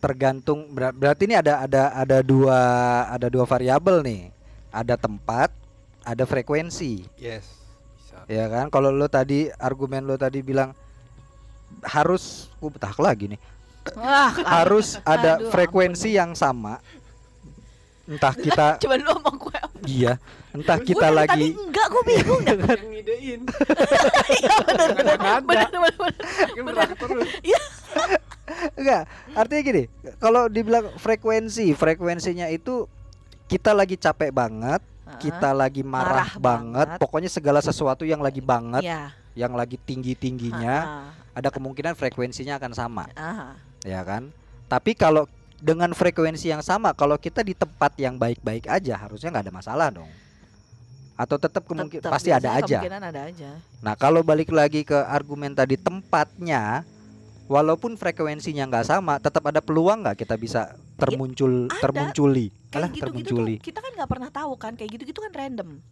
[0.00, 2.58] tergantung ber- berarti ini ada ada ada dua
[3.12, 4.22] ada dua variabel nih.
[4.68, 5.52] Ada tempat,
[6.04, 7.04] ada frekuensi.
[7.20, 7.44] yes
[7.96, 8.72] bisa Ya kan?
[8.72, 10.72] Kalau lo tadi argumen lo tadi bilang
[11.84, 13.40] harus gue betah lagi nih.
[13.96, 16.80] Wah, Harus ada Aduh, frekuensi yang sama.
[18.08, 20.12] Entah kita coba lu sama gue iya,
[20.50, 23.40] entah Gua kita tadi lagi enggak gue bingung dah yang ngidein
[24.40, 25.44] iya bener bener Nggak ada.
[25.44, 26.14] bener bener bener
[26.50, 27.28] kan berat terus
[28.74, 29.02] Enggak,
[29.36, 29.82] artinya gini,
[30.18, 32.88] kalau dibilang frekuensi, frekuensinya itu
[33.46, 34.80] kita lagi capek banget,
[35.20, 36.98] kita lagi marah, Marah banget, banget.
[36.98, 39.14] pokoknya segala sesuatu yang lagi banget, Iya.
[39.36, 41.06] yang lagi tinggi-tingginya, Heeh.
[41.38, 43.54] ada kemungkinan frekuensinya akan sama, Ah.
[43.84, 44.32] ya kan?
[44.66, 45.28] Tapi kalau
[45.58, 49.88] dengan frekuensi yang sama, kalau kita di tempat yang baik-baik aja, harusnya nggak ada masalah
[49.90, 50.10] dong.
[51.18, 52.78] Atau tetap kemungkinan pasti ada aja.
[52.78, 53.50] Kemungkinan ada aja.
[53.82, 56.86] Nah, kalau balik lagi ke argumen tadi tempatnya,
[57.50, 61.82] walaupun frekuensinya nggak sama, tetap ada peluang nggak kita bisa termuncul ada.
[61.82, 63.54] termunculi, Kayak Alah, gitu-gitu termunculi.
[63.58, 65.82] tuh kita kan nggak pernah tahu kan kayak gitu-gitu kan random.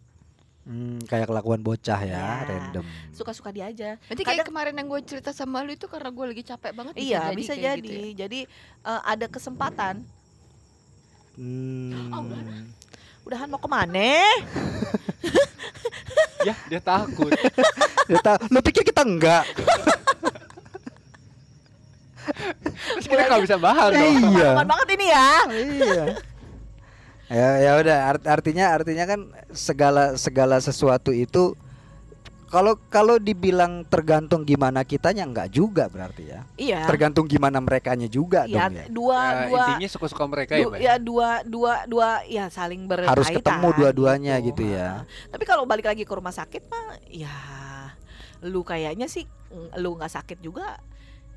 [0.67, 2.43] Hmm, kayak kelakuan bocah ya, Ya.
[2.43, 2.83] random.
[3.09, 3.95] Suka-suka dia aja.
[4.03, 7.31] Berarti kayak kemarin yang gue cerita sama lu itu karena gue lagi capek banget Iya,
[7.31, 7.79] bisa kayak jadi.
[7.79, 8.11] gitu ya.
[8.19, 8.39] Jadi
[8.83, 10.03] eh, ada kesempatan.
[11.33, 12.11] Hmm.
[12.11, 12.19] Ah,
[13.23, 13.95] Udahan mau ke mana?
[16.43, 17.31] ya dia takut
[18.07, 19.43] Dia tahu- lu pikir kita enggak?
[22.67, 24.51] terus kita nggak bisa bahas dong iya.
[24.59, 25.31] Banget ini ya.
[25.49, 26.03] iya.
[27.27, 29.19] Ya ya udah art- artinya artinya kan
[29.51, 31.59] segala segala sesuatu itu
[32.47, 36.47] kalau kalau dibilang tergantung gimana kitanya enggak juga berarti ya.
[36.55, 36.87] Iya.
[36.87, 38.85] Tergantung gimana merekanya juga Ya, dong ya.
[38.87, 40.79] dua Ya, dua intinya suka-suka mereka ya du- Pak?
[40.79, 43.11] ya dua dua dua ya saling berkaitan.
[43.11, 44.71] Harus ketemu dua-duanya gitu Ah.
[44.71, 44.89] ya.
[45.27, 47.35] Tapi kalau balik lagi ke rumah sakit mah ya
[48.39, 49.27] lu kayaknya sih
[49.75, 50.79] lu nggak sakit juga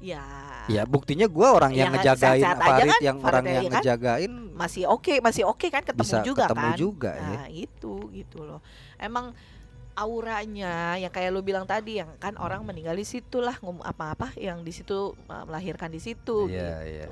[0.01, 0.25] ya
[0.67, 3.65] Ya buktinya gua orang yang Ya, ngejagain aja Farid kan, yang Farid orang ya yang
[3.65, 3.73] kan?
[3.77, 7.25] ngejagain masih oke masih oke kan ketemu bisa juga ketemu kan juga ya.
[7.27, 8.61] nah itu gitu loh
[8.97, 9.33] emang
[9.95, 14.33] auranya yang kayak lu bilang tadi yang kan orang meninggal di situ lah ngomong apa-apa
[14.35, 16.87] yang di situ uh, melahirkan di situ Iya, gitu.
[16.87, 17.07] iya.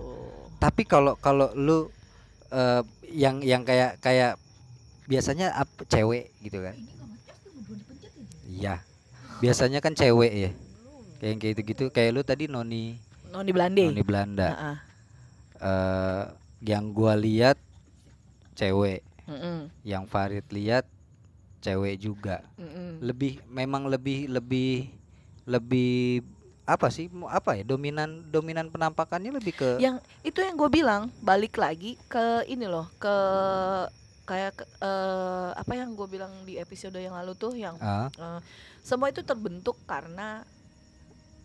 [0.57, 1.91] Tapi kalau kalau lu
[2.49, 4.41] eh, yang yang kayak kayak
[5.05, 6.77] biasanya ap- cewek gitu kan?
[8.47, 8.81] Iya.
[9.39, 10.51] Biasanya kan cewek ya.
[11.19, 12.95] Kayak yang kayak gitu-gitu kayak lu tadi noni
[13.29, 14.49] Noni Belande noni Belanda.
[14.55, 14.77] Heeh.
[15.59, 16.25] Eh
[16.65, 17.55] yang gua lihat
[18.59, 19.71] cewek, Mm-mm.
[19.87, 20.87] yang Farid lihat
[21.63, 22.43] cewek juga.
[22.59, 23.03] Mm-mm.
[23.03, 24.91] Lebih memang lebih lebih
[25.47, 26.23] lebih
[26.69, 31.57] apa sih apa ya dominan dominan penampakannya lebih ke yang itu yang gue bilang balik
[31.57, 33.17] lagi ke ini loh ke
[34.29, 38.41] kayak ke- eh, apa yang gue bilang di episode yang lalu tuh yang ah, eh,
[38.85, 40.45] semua itu terbentuk karena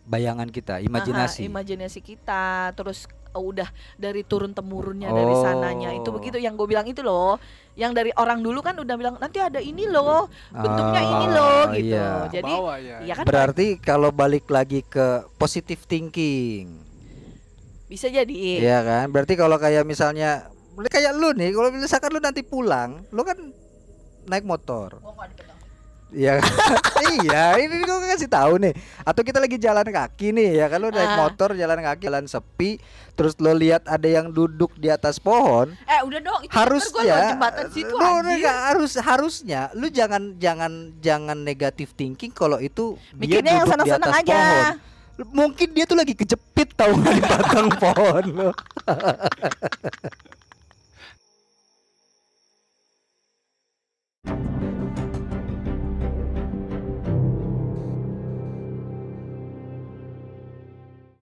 [0.04, 1.48] bayangan kita, aha, imajinasi.
[1.48, 6.14] imajinasi kita terus eh, udah dari turun temurunnya dari sananya itu Oh.
[6.14, 7.40] begitu yang gue bilang itu loh
[7.74, 11.60] yang dari orang dulu kan udah bilang nanti ada ini loh bentuknya Ah, ini loh
[11.72, 12.08] gitu iya.
[12.30, 16.78] jadi bawah ya ya kan Berarti kalau balik lagi ke positive thinking,
[17.88, 19.06] bisa jadi ya kan?
[19.08, 20.46] Berarti kalau kayak misalnya
[20.86, 23.38] kayak lu nih, kalau misalkan lu nanti pulang, lu kan
[24.26, 24.98] naik motor.
[26.14, 26.38] Iya.
[27.20, 28.70] iya, ini gue kasih tahu nih.
[29.02, 30.70] Atau kita lagi jalan kaki nih ya.
[30.70, 31.18] Kalau naik uh.
[31.26, 32.78] motor jalan kaki jalan sepi,
[33.18, 35.74] terus lo lihat ada yang duduk di atas pohon.
[35.90, 36.40] Eh, udah dong.
[36.46, 43.42] Itu harusnya jembatan lo, harus harusnya lu jangan jangan jangan negatif thinking kalau itu Mikirnya
[43.42, 44.22] dia yang senang-senang aja.
[44.22, 44.78] pohon.
[45.14, 48.50] Mungkin dia tuh lagi kejepit tahu di batang pohon lo.